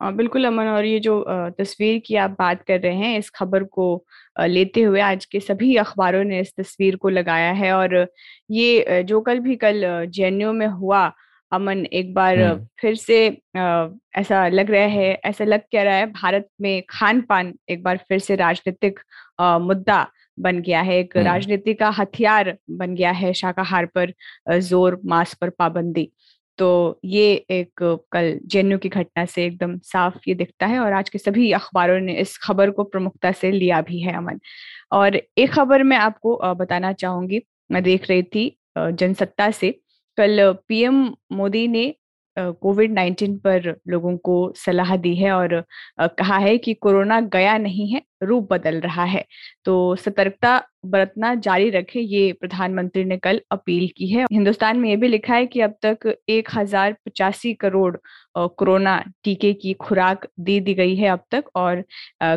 बिल्कुल 0.03 0.45
अमन 0.45 0.67
और 0.67 0.85
ये 0.85 0.99
जो 0.99 1.23
तस्वीर 1.59 2.01
की 2.05 2.15
आप 2.15 2.31
बात 2.39 2.61
कर 2.63 2.79
रहे 2.79 2.95
हैं, 2.95 3.17
इस 3.17 3.29
खबर 3.29 3.63
को 3.65 4.05
लेते 4.39 4.81
हुए 4.81 5.01
आज 5.01 5.25
के 5.25 5.39
सभी 5.39 5.75
अखबारों 5.75 6.23
ने 6.23 6.39
इस 6.39 6.53
तस्वीर 6.57 6.95
को 6.95 7.09
लगाया 7.09 7.51
है। 7.53 7.71
और 7.73 7.95
ये 8.51 9.03
जो 9.03 9.21
कल 9.21 9.39
भी 9.39 9.55
कल 9.55 9.83
जेएनयू 10.09 10.51
में 10.53 10.67
हुआ 10.67 11.07
अमन 11.55 11.85
एक 11.93 12.13
बार 12.13 12.39
हम्म। 12.39 12.65
फिर 12.81 12.95
से 12.95 13.17
ऐसा 14.17 14.47
लग 14.49 14.71
रहा 14.71 14.85
है 14.89 15.13
ऐसा 15.25 15.45
लग 15.45 15.61
क्या 15.71 15.83
रहा 15.83 15.95
है 15.95 16.05
भारत 16.13 16.47
में 16.61 16.81
खान 16.89 17.21
पान 17.29 17.53
एक 17.69 17.83
बार 17.83 17.97
फिर 18.09 18.19
से 18.19 18.35
राजनीतिक 18.35 18.99
मुद्दा 19.41 20.05
बन 20.39 20.59
गया 20.61 20.81
है। 20.81 20.97
एक 20.99 21.17
हम्म। 21.17 21.25
राजनीति 21.27 21.73
का 21.73 21.89
हथियार 21.99 22.55
बन 22.71 22.95
गया 22.95 23.11
है 23.13 23.33
शाकाहार 23.33 23.85
पर 23.95 24.13
ज़ोर 24.51 24.99
मांस 25.05 25.33
पर 25.33 25.49
पाबंदी। 25.49 26.11
तो 26.59 26.99
ये 27.05 27.23
एक 27.51 27.83
कल 28.11 28.39
जेएनयू 28.45 28.77
की 28.77 28.89
घटना 28.89 29.25
से 29.25 29.45
एकदम 29.45 29.77
साफ़ 29.83 30.17
ये 30.27 30.33
दिखता 30.35 30.65
है 30.65 30.79
और 30.79 30.93
आज 30.93 31.09
के 31.09 31.17
सभी 31.17 31.51
अखबारों 31.51 31.99
ने 31.99 32.13
इस 32.19 32.37
खबर 32.43 32.69
को 32.71 32.83
प्रमुखता 32.83 33.31
से 33.31 33.51
लिया 33.51 33.81
भी 33.81 33.99
है 34.01 34.15
अमन। 34.17 34.39
और 34.91 35.15
एक 35.15 35.51
खबर 35.53 35.83
मैं 35.83 35.97
आपको 35.97 36.37
बताना 36.55 36.91
चाहूँगी। 36.93 37.41
मैं 37.71 37.83
देख 37.83 38.09
रही 38.09 38.23
थी 38.25 38.45
जनसत्ता 38.77 39.49
से। 39.51 39.73
कल 40.17 40.51
पीएम 40.67 41.05
मोदी 41.33 41.67
ने 41.67 41.93
कोविड 42.37 42.93
नाइन्टीन 42.93 43.37
पर 43.39 43.75
लोगों 43.87 44.15
को 44.17 44.35
सलाह 44.57 44.95
दी 44.97 45.15
है 45.15 45.31
और 45.31 45.63
कहा 46.01 46.37
है 46.37 46.57
कि 46.57 46.73
कोरोना 46.75 47.19
गया 47.33 47.57
नहीं 47.57 47.87
है, 47.89 48.01
रूप 48.23 48.47
बदल 48.53 48.79
रहा 48.81 49.03
है। 49.05 49.23
तो 49.65 49.95
सतर्कता 49.95 50.57
बरतना 50.85 51.33
जारी 51.37 51.69
रखे, 51.69 51.99
ये 51.99 52.31
प्रधानमंत्री 52.33 53.03
ने 53.03 53.17
कल 53.17 53.41
अपील 53.51 53.87
की 53.97 54.07
है। 54.07 54.25
हिंदुस्तान 54.31 54.79
में 54.79 54.89
ये 54.89 54.95
भी 54.95 55.07
लिखा 55.07 55.33
है 55.35 55.45
कि 55.45 55.61
अब 55.61 55.75
तक 55.85 56.13
एक 56.29 56.49
हज़ार 56.55 56.95
पचासी 57.05 57.53
करोड़ 57.55 57.95
कोरोना 58.37 58.97
टीके 59.23 59.51
की 59.53 59.73
खुराक 59.75 60.25
दे 60.39 60.59
दी 60.59 60.73
गई 60.73 60.95
है 60.95 61.09
अब 61.09 61.23
तक 61.31 61.43
और 61.55 61.83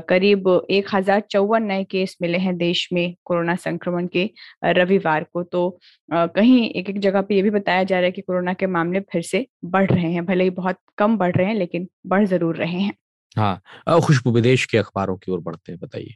करीब 0.08 0.48
एक 0.70 0.94
हज़ार 0.94 1.20
चौवन 1.30 1.62
नए 1.62 1.84
केस 1.84 2.16
मिले 2.22 2.38
हैं 2.38 2.56
देश 2.56 2.88
में 2.92 3.14
कोरोना 3.24 3.54
संक्रमण 3.56 4.06
के 4.06 4.28
रविवार 4.64 5.24
को। 5.24 5.42
तो 5.42 5.78
कहीं 6.08 6.68
एक 6.70 6.90
एक 6.90 6.98
जगह 7.00 7.22
पे 7.22 7.34
ये 7.34 7.42
भी 7.42 7.50
बताया 7.50 7.82
जा 7.84 7.96
रहा 7.96 8.04
है 8.04 8.12
कि 8.12 8.22
कोरोना 8.22 8.52
के 8.54 8.66
मामले 8.68 9.00
फिर 9.02 9.22
से 9.22 9.46
बढ़ 9.66 9.90
रहे 9.90 10.12
हैं। 10.12 10.24
भले 10.26 10.44
ही 10.44 10.50
बहुत 10.52 10.78
कम 10.98 11.16
बढ़ 11.18 11.36
रहे 11.36 11.46
हैं, 11.46 11.54
लेकिन 11.54 11.88
बढ़ 12.06 12.24
ज़रूर 12.26 12.56
रहे 12.56 12.80
हैं। 12.80 12.94
हाँ 13.36 14.00
खुशबू, 14.00 14.30
विदेश 14.30 14.64
के 14.66 14.78
अखबारों 14.78 15.16
की 15.16 15.32
ओर 15.32 15.40
बढ़ते 15.40 15.72
हैं, 15.72 15.78
बताइए। 15.80 16.14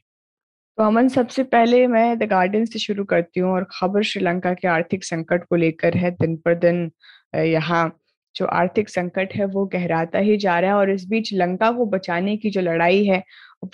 तो 0.79 0.85
अमन, 0.85 1.09
सबसे 1.09 1.43
पहले 1.45 1.87
मैं 1.87 2.19
द 2.19 2.23
गार्डन 2.29 2.65
से 2.65 2.79
शुरू 2.79 3.05
करती 3.05 3.41
हूँ 3.41 3.51
और 3.53 3.67
खबर 3.73 4.03
श्रीलंका 4.03 4.53
के 4.55 4.69
आर्थिक 4.69 5.05
संकट 5.05 5.45
को 5.45 5.57
लेकर 5.57 5.97
है, 5.97 6.11
दिन 6.13 6.37
पर 6.37 6.55
दिन 6.59 6.91
यहाँ 7.35 7.91
जो 8.35 8.47
आर्थिक 8.49 8.89
संकट 8.89 9.35
है 9.35 9.45
वो 9.47 9.65
गहराता 9.75 10.19
ही 10.19 10.37
जा 10.37 10.59
रहा 10.61 10.71
है 10.71 10.77
और 10.77 10.91
इस 10.91 11.05
बीच 11.09 11.33
लंका 11.35 11.71
को 11.73 11.87
बचाने 11.87 12.37
की 12.37 12.51
जो 12.51 12.61
लड़ाई 12.61 13.05
है, 13.05 13.23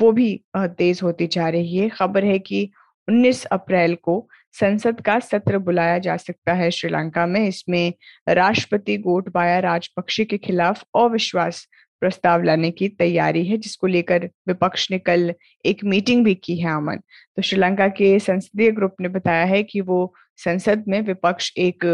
वो 0.00 0.10
भी 0.12 0.40
तेज 0.56 1.00
होती 1.02 1.26
जा 1.28 1.48
रही 1.48 1.76
है। 1.76 1.88
खबर 1.90 2.24
है 2.24 2.38
कि 2.40 2.68
19 3.08 3.44
अप्रैल 3.46 3.94
को 4.02 4.26
संसद 4.54 5.00
का 5.00 5.18
सत्र 5.20 5.58
बुलाया 5.60 5.98
जा 5.98 6.16
सकता 6.16 6.52
है 6.54 6.70
श्रीलंका 6.70 7.26
में। 7.26 7.46
इसमें 7.46 7.92
राष्ट्रपति 8.28 8.96
गोटबाया 8.98 9.58
राजपक्षे 9.60 10.24
के 10.24 10.38
खिलाफ 10.38 10.82
अविश्वास 10.96 11.66
प्रस्ताव 12.00 12.42
लाने 12.42 12.70
की 12.70 12.88
तैयारी 12.88 13.44
है, 13.46 13.56
जिसको 13.56 13.86
लेकर 13.86 14.28
विपक्ष 14.48 14.90
ने 14.90 14.98
कल 14.98 15.32
एक 15.66 15.84
मीटिंग 15.84 16.24
भी 16.24 16.34
की 16.34 16.56
है 16.56 16.76
अमन। 16.76 16.96
तो 17.36 17.42
श्रीलंका 17.42 17.88
के 17.88 18.18
संसदीय 18.18 18.70
ग्रुप 18.70 18.94
ने 19.00 19.08
बताया 19.08 19.44
है 19.44 19.62
कि 19.62 19.80
वो 19.80 20.14
संसद 20.36 20.84
में 20.88 21.00
विपक्ष 21.00 21.52
एक 21.58 21.84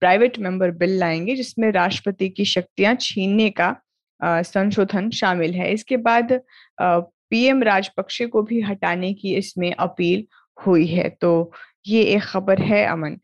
प्राइवेट 0.00 0.38
मेंबर 0.38 0.70
बिल 0.70 0.98
लाएँगे, 0.98 1.34
जिसमें 1.36 1.70
राष्ट्रपति 1.72 2.28
की 2.28 2.44
शक्तियाँ 2.44 2.94
छीनने 3.00 3.50
का 3.50 3.76
संशोधन 4.20 5.10
शामिल 5.10 5.54
है। 5.54 5.72
इसके 5.72 5.96
बाद 5.96 6.40
पीएम 6.80 7.62
राजपक्षे 7.62 8.26
को 8.26 8.42
भी 8.42 8.60
हटाने 8.60 9.12
की 9.14 9.34
इसमें 9.36 9.72
अपील 9.72 10.26
हुई 10.66 10.86
है। 10.86 11.08
तो 11.20 11.52
ये 11.86 12.02
एक 12.04 12.22
खबर 12.22 12.62
है 12.62 12.84
अमन। 12.86 13.16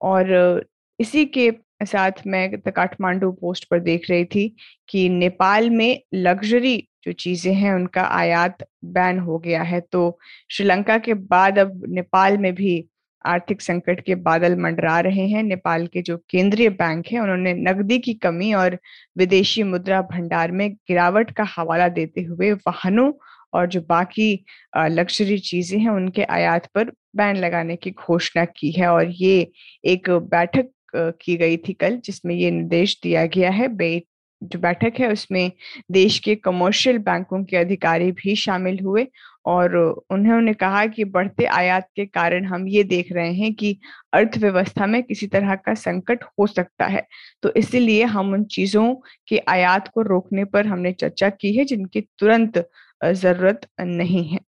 और 0.00 0.66
इसी 1.00 1.24
के 1.26 1.50
साथ 1.80 2.26
मैं 2.26 2.50
काठमांडू 2.68 3.30
पोस्ट 3.32 3.64
पर 3.70 3.80
देख 3.80 4.10
रही 4.10 4.24
थी 4.24 4.48
कि 4.88 5.08
नेपाल 5.08 5.70
में 5.70 6.00
लग्जरी 6.14 6.76
जो 7.04 7.12
चीज़ें 7.12 7.52
हैं, 7.54 7.72
उनका 7.74 8.02
आयात 8.02 8.64
बैन 8.84 9.18
हो 9.18 9.38
गया 9.38 9.62
है। 9.62 9.80
तो 9.82 10.18
श्रीलंका 10.50 10.96
के 10.98 11.14
बाद 11.14 11.58
अब 11.58 11.82
नेपाल 11.88 12.38
में 12.38 12.54
भी 12.54 12.84
आर्थिक 13.24 13.62
संकट 13.62 14.00
के 14.06 14.14
बादल 14.14 14.56
मंडरा 14.56 14.98
रहे 15.00 15.26
हैं। 15.28 15.42
नेपाल 15.42 15.86
के 15.86 16.02
जो 16.02 16.16
केंद्रीय 16.30 16.68
बैंक 16.70 17.06
है, 17.12 17.20
उन्होंने 17.20 17.54
नकदी 17.54 17.98
की 17.98 18.14
कमी 18.16 18.52
और 18.54 18.78
विदेशी 19.18 19.62
मुद्रा 19.62 20.00
भंडार 20.12 20.52
में 20.52 20.70
गिरावट 20.70 21.30
का 21.30 21.44
हवाला 21.56 21.88
देते 21.88 22.22
हुए 22.22 22.52
वाहनों 22.52 23.12
और 23.54 23.66
जो 23.66 23.80
बाकी 23.80 24.32
लग्जरी 24.76 25.38
चीज़ें 25.40 25.78
हैं, 25.80 25.90
उनके 25.90 26.24
आयात 26.24 26.66
पर 26.74 26.92
बैन 27.16 27.36
लगाने 27.36 27.76
की 27.76 27.90
घोषणा 27.90 28.44
की 28.46 28.70
है। 28.72 28.88
और 28.88 29.10
ये 29.12 29.50
एक 29.84 30.10
बैठक 30.10 30.68
की 30.96 31.36
गई 31.36 31.56
थी 31.58 31.72
कल, 31.72 31.96
जिसमें 32.04 32.34
ये 32.34 32.50
निर्देश 32.50 32.98
दिया 33.02 33.26
गया 33.26 33.50
है। 33.50 33.68
बे, 33.68 34.02
जो 34.42 34.58
बैठक 34.58 34.94
है, 35.00 35.12
उसमें 35.12 35.50
देश 35.92 36.18
के 36.18 36.34
कमर्शियल 36.34 36.98
बैंकों 36.98 37.42
के 37.44 37.56
अधिकारी 37.56 38.10
भी 38.12 38.34
शामिल 38.36 38.78
हुए 38.80 39.06
और 39.46 39.76
उन्होंने 40.10 40.52
कहा 40.54 40.84
कि 40.86 41.04
बढ़ते 41.04 41.44
आयात 41.44 41.88
के 41.96 42.04
कारण 42.06 42.44
हम 42.44 42.66
ये 42.68 42.82
देख 42.84 43.12
रहे 43.12 43.32
हैं 43.32 43.52
कि 43.54 43.76
अर्थव्यवस्था 44.12 44.86
में 44.86 45.02
किसी 45.02 45.26
तरह 45.26 45.54
का 45.56 45.74
संकट 45.74 46.24
हो 46.38 46.46
सकता 46.46 46.86
है। 46.86 47.06
तो 47.42 47.52
इसीलिए 47.56 48.04
हम 48.06 48.32
उन 48.32 48.44
चीज़ों 48.44 48.94
के 49.28 49.38
आयात 49.48 49.88
को 49.88 50.02
रोकने 50.02 50.44
पर 50.44 50.66
हमने 50.66 50.92
चर्चा 50.92 51.30
की 51.30 51.56
है, 51.56 51.64
जिनकी 51.64 52.00
तुरंत 52.00 52.68
ज़रूरत 53.04 53.66
नहीं 53.80 54.24
है। 54.28 54.38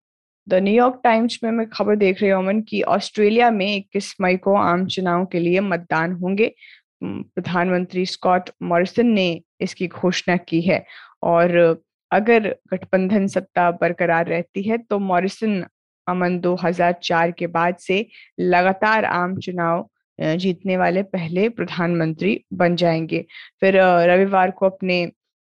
द 0.50 0.54
न्यूयॉर्क 0.54 1.00
टाइम्स 1.04 1.38
में 1.44 1.50
मैं 1.50 1.68
खबर 1.68 1.96
देख 1.96 2.20
रही 2.22 2.30
हूँ, 2.30 2.42
अमन, 2.44 2.60
की 2.60 2.82
ऑस्ट्रेलिया 2.82 3.50
में 3.50 3.76
इक्कीस 3.76 4.14
मई 4.20 4.36
को 4.36 4.54
आम 4.54 4.86
चुनाव 4.86 5.24
के 5.26 5.38
लिए 5.38 5.60
मतदान 5.60 6.12
होंगे। 6.12 6.52
प्रधानमंत्री 7.04 8.06
स्कॉट 8.06 8.50
मॉरिसन 8.62 9.06
ने 9.06 9.40
इसकी 9.60 9.86
घोषणा 9.86 10.36
की 10.36 10.60
है 10.60 10.84
और 11.22 11.82
अगर 12.10 12.48
गठबंधन 12.72 13.26
सत्ता 13.26 13.70
बरकरार 13.70 14.26
रहती 14.26 14.62
है 14.62 14.78
तो 14.78 14.98
मॉरिसन 14.98 15.62
अमन 16.06 16.38
2004 16.40 17.32
के 17.38 17.46
बाद 17.46 17.76
से 17.76 18.06
लगातार 18.40 19.04
आम 19.04 19.36
चुनाव 19.38 19.88
जीतने 20.18 20.76
वाले 20.76 21.02
पहले 21.02 21.48
प्रधानमंत्री 21.48 22.44
बन 22.52 22.76
जाएँगे। 22.76 23.24
फिर 23.60 23.76
रविवार 24.10 24.50
को 24.50 24.66
अपने 24.66 25.04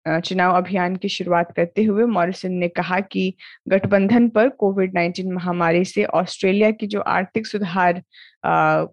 चुनाव 0.09 0.57
अभियान 0.57 0.97
की 0.97 1.09
शुरुआत 1.09 1.53
करते 1.57 1.85
हुए 1.85 2.05
मॉरिसन 2.05 2.53
ने 2.53 2.69
कहा 2.69 3.01
कि 3.01 3.35
गठबंधन 3.69 4.29
पर 4.29 4.49
कोविड 4.49 4.95
19 4.95 5.27
महामारी 5.27 5.85
से 5.85 6.05
ऑस्ट्रेलिया 6.05 6.71
की 6.71 6.87
जो 6.87 7.01
आर्थिक 7.01 7.47
सुधार 7.47 8.03
आ, 8.45 8.85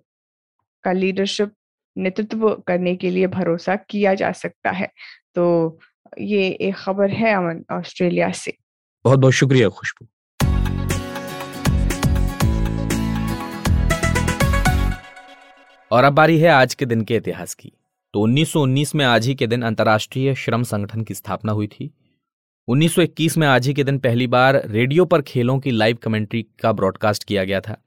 का 0.84 0.92
लीडरशिप 0.92 1.52
नेतृत्व 1.98 2.64
करने 2.68 2.96
के 2.96 3.10
लिए 3.10 3.28
भरोसा 3.28 3.76
किया 3.76 4.14
जा 4.14 4.32
सकता 4.32 4.72
है। 4.72 4.92
तो 5.36 5.80
ये 6.20 6.50
एक 6.50 6.76
खबर 6.76 7.10
है 7.10 7.34
अमन 7.34 7.64
ऑस्ट्रेलिया 7.72 8.32
से। 8.32 8.58
बहुत 9.06 9.20
बहुत 9.20 9.34
शुक्रिया 9.34 9.70
खुशबू। 9.70 10.08
और 15.92 16.04
अब 16.04 16.14
बारी 16.14 16.40
है 16.40 16.50
आज 16.50 16.74
के 16.74 16.86
दिन 16.86 17.02
के 17.02 17.16
इतिहास 17.16 17.54
की। 17.54 17.74
तो 18.14 18.28
1919 18.28 18.96
में 18.96 19.06
आज 19.06 19.28
ही 19.28 19.36
के 19.36 19.48
दिन 19.48 19.62
अंतर्राष्ट्रीय 19.62 20.36
श्रम 20.36 20.64
संगठन 20.64 21.02
की 21.02 21.14
स्थापना 21.14 21.52
हुई 21.52 21.68
थी। 21.68 21.94
1921 22.68 23.38
में 23.38 23.48
आज 23.48 23.68
ही 23.68 23.74
के 23.74 23.84
दिन 23.84 24.00
पहली 24.00 24.28
बार 24.28 24.62
रेडियो 24.66 25.06
पर 25.06 25.22
खेलों 25.22 25.60
की 25.60 25.72
लाइव 25.72 25.98
कमेंट्री 26.04 26.46
का 26.62 26.72
ब्रॉडकास्ट 26.72 27.24
किया 27.24 27.44
गया 27.44 27.60
था 27.60 27.78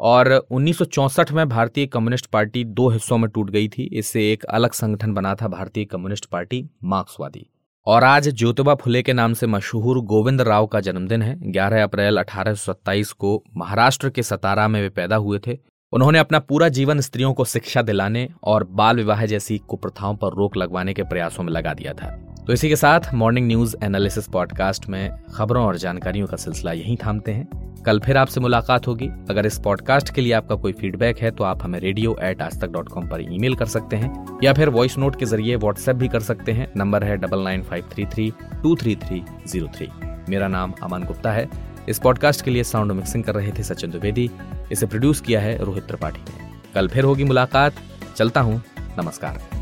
और 0.00 0.46
1964 0.50 1.32
में 1.32 1.48
भारतीय 1.48 1.86
कम्युनिस्ट 1.86 2.26
पार्टी 2.26 2.64
दो 2.64 2.88
हिस्सों 2.88 3.18
में 3.18 3.30
टूट 3.30 3.50
गई 3.50 3.68
थी। 3.68 3.82
इससे 3.82 4.32
एक 4.32 4.44
अलग 4.44 4.72
संगठन 4.72 5.14
बना 5.14 5.34
था 5.34 5.48
भारतीय 5.48 5.84
कम्युनिस्ट 5.84 6.26
पार्टी, 6.26 6.70
मार्क्सवादी। 6.84 7.46
और 7.86 8.04
आज 8.04 8.28
ज्योतिबा 8.28 8.74
फुले 8.74 9.02
के 9.02 9.12
नाम 9.12 9.32
से 9.32 9.46
मशहूर 9.46 10.00
गोविंद 10.00 10.40
राव 10.40 10.66
का 10.66 10.80
जन्मदिन 10.80 11.22
है। 11.22 11.52
11 11.52 11.82
अप्रैल 11.82 12.16
अठारह 12.16 12.54
सौ 12.54 12.72
सत्ताईस 12.72 13.12
को 13.12 13.44
महाराष्ट्र 13.56 14.10
के 14.10 14.22
सतारा 14.22 14.68
में 14.68 14.80
वे 14.82 14.88
पैदा 14.88 15.16
हुए 15.16 15.38
थे। 15.38 15.71
उन्होंने 15.92 16.18
अपना 16.18 16.38
पूरा 16.38 16.68
जीवन 16.68 17.00
स्त्रियों 17.00 17.32
को 17.34 17.44
शिक्षा 17.44 17.80
दिलाने 17.82 18.28
और 18.44 18.64
बाल 18.70 18.96
विवाह 18.96 19.24
जैसी 19.26 19.56
कुप्रथाओं 19.58 20.14
पर 20.16 20.34
रोक 20.34 20.56
लगवाने 20.56 20.94
के 20.94 21.02
प्रयासों 21.02 21.42
में 21.44 21.52
लगा 21.52 21.72
दिया 21.74 21.92
था। 21.92 22.08
तो 22.46 22.52
इसी 22.52 22.68
के 22.68 22.76
साथ 22.76 23.12
मॉर्निंग 23.14 23.46
न्यूज़ 23.46 23.74
एनालिसिस 23.84 24.28
पॉडकास्ट 24.28 24.88
में 24.88 25.10
खबरों 25.34 25.64
और 25.66 25.76
जानकारियों 25.76 26.26
का 26.26 26.36
सिलसिला 26.36 26.72
यहीं 26.72 26.96
थामते 26.96 27.32
हैं। 27.32 27.82
कल 27.86 27.98
फिर 28.00 28.16
आपसे 28.16 28.40
मुलाकात 28.40 28.86
होगी। 28.86 29.08
अगर 29.30 29.46
इस 29.46 29.58
पॉडकास्ट 29.58 30.14
के 30.14 30.20
लिए 30.20 30.32
आपका 30.32 30.54
कोई 30.54 30.72
फीडबैक 30.72 31.18
है 31.18 31.30
तो 31.30 31.44
आप 31.44 31.64
हमें 31.64 31.78
रेडियो 31.80 32.16
एट 32.22 32.42
आज 32.42 32.60
तक 32.60 32.70
डॉट 32.70 32.88
कॉम 32.88 33.08
पर 33.08 33.22
ईमेल 33.24 33.54
कर 33.54 33.66
सकते 33.66 33.96
हैं, 33.96 34.38
या 34.44 34.52
फिर 34.52 34.68
वॉइस 34.68 34.96
नोट 34.98 35.18
के 35.18 35.26
ज़रिए 35.26 35.56
व्हाट्सएप 35.56 35.96
भी 35.96 36.08
कर 36.08 36.20
सकते 36.20 36.52
हैं। 36.52 36.70
नंबर 36.76 37.04
है 37.04 37.16
double 37.16 37.40
nine 37.40 37.62
five 37.62 37.88
three 37.92 38.06
three 38.06 38.30
two 38.62 38.74
three 38.76 38.96
three 38.96 39.22
zero 39.46 39.68
three 39.76 39.88
मेरा 40.28 40.48
नाम 40.48 40.72
अमन 40.82 41.02
गुप्ता 41.02 41.32
है। 41.32 41.46
इस 41.88 41.98
पॉडकास्ट 41.98 42.44
के 42.44 42.50
लिए 42.50 42.64
साउंड 42.64 42.92
मिक्सिंग 42.92 43.24
कर 43.24 43.34
रहे 43.34 43.52
थे 43.52 43.62
सचिन 43.62 43.90
द्विवेदी। 43.90 44.30
इसे 44.72 44.86
प्रोड्यूस 44.86 45.20
किया 45.20 45.40
है 45.40 45.64
रोहित 45.64 45.84
त्रिपाठी 45.84 46.20
ने। 46.20 46.50
कल 46.74 46.88
फिर 46.88 47.04
होगी 47.04 47.24
मुलाकात। 47.24 47.72
चलता 48.16 48.40
हूँ। 48.40 48.62
नमस्कार। 48.98 49.61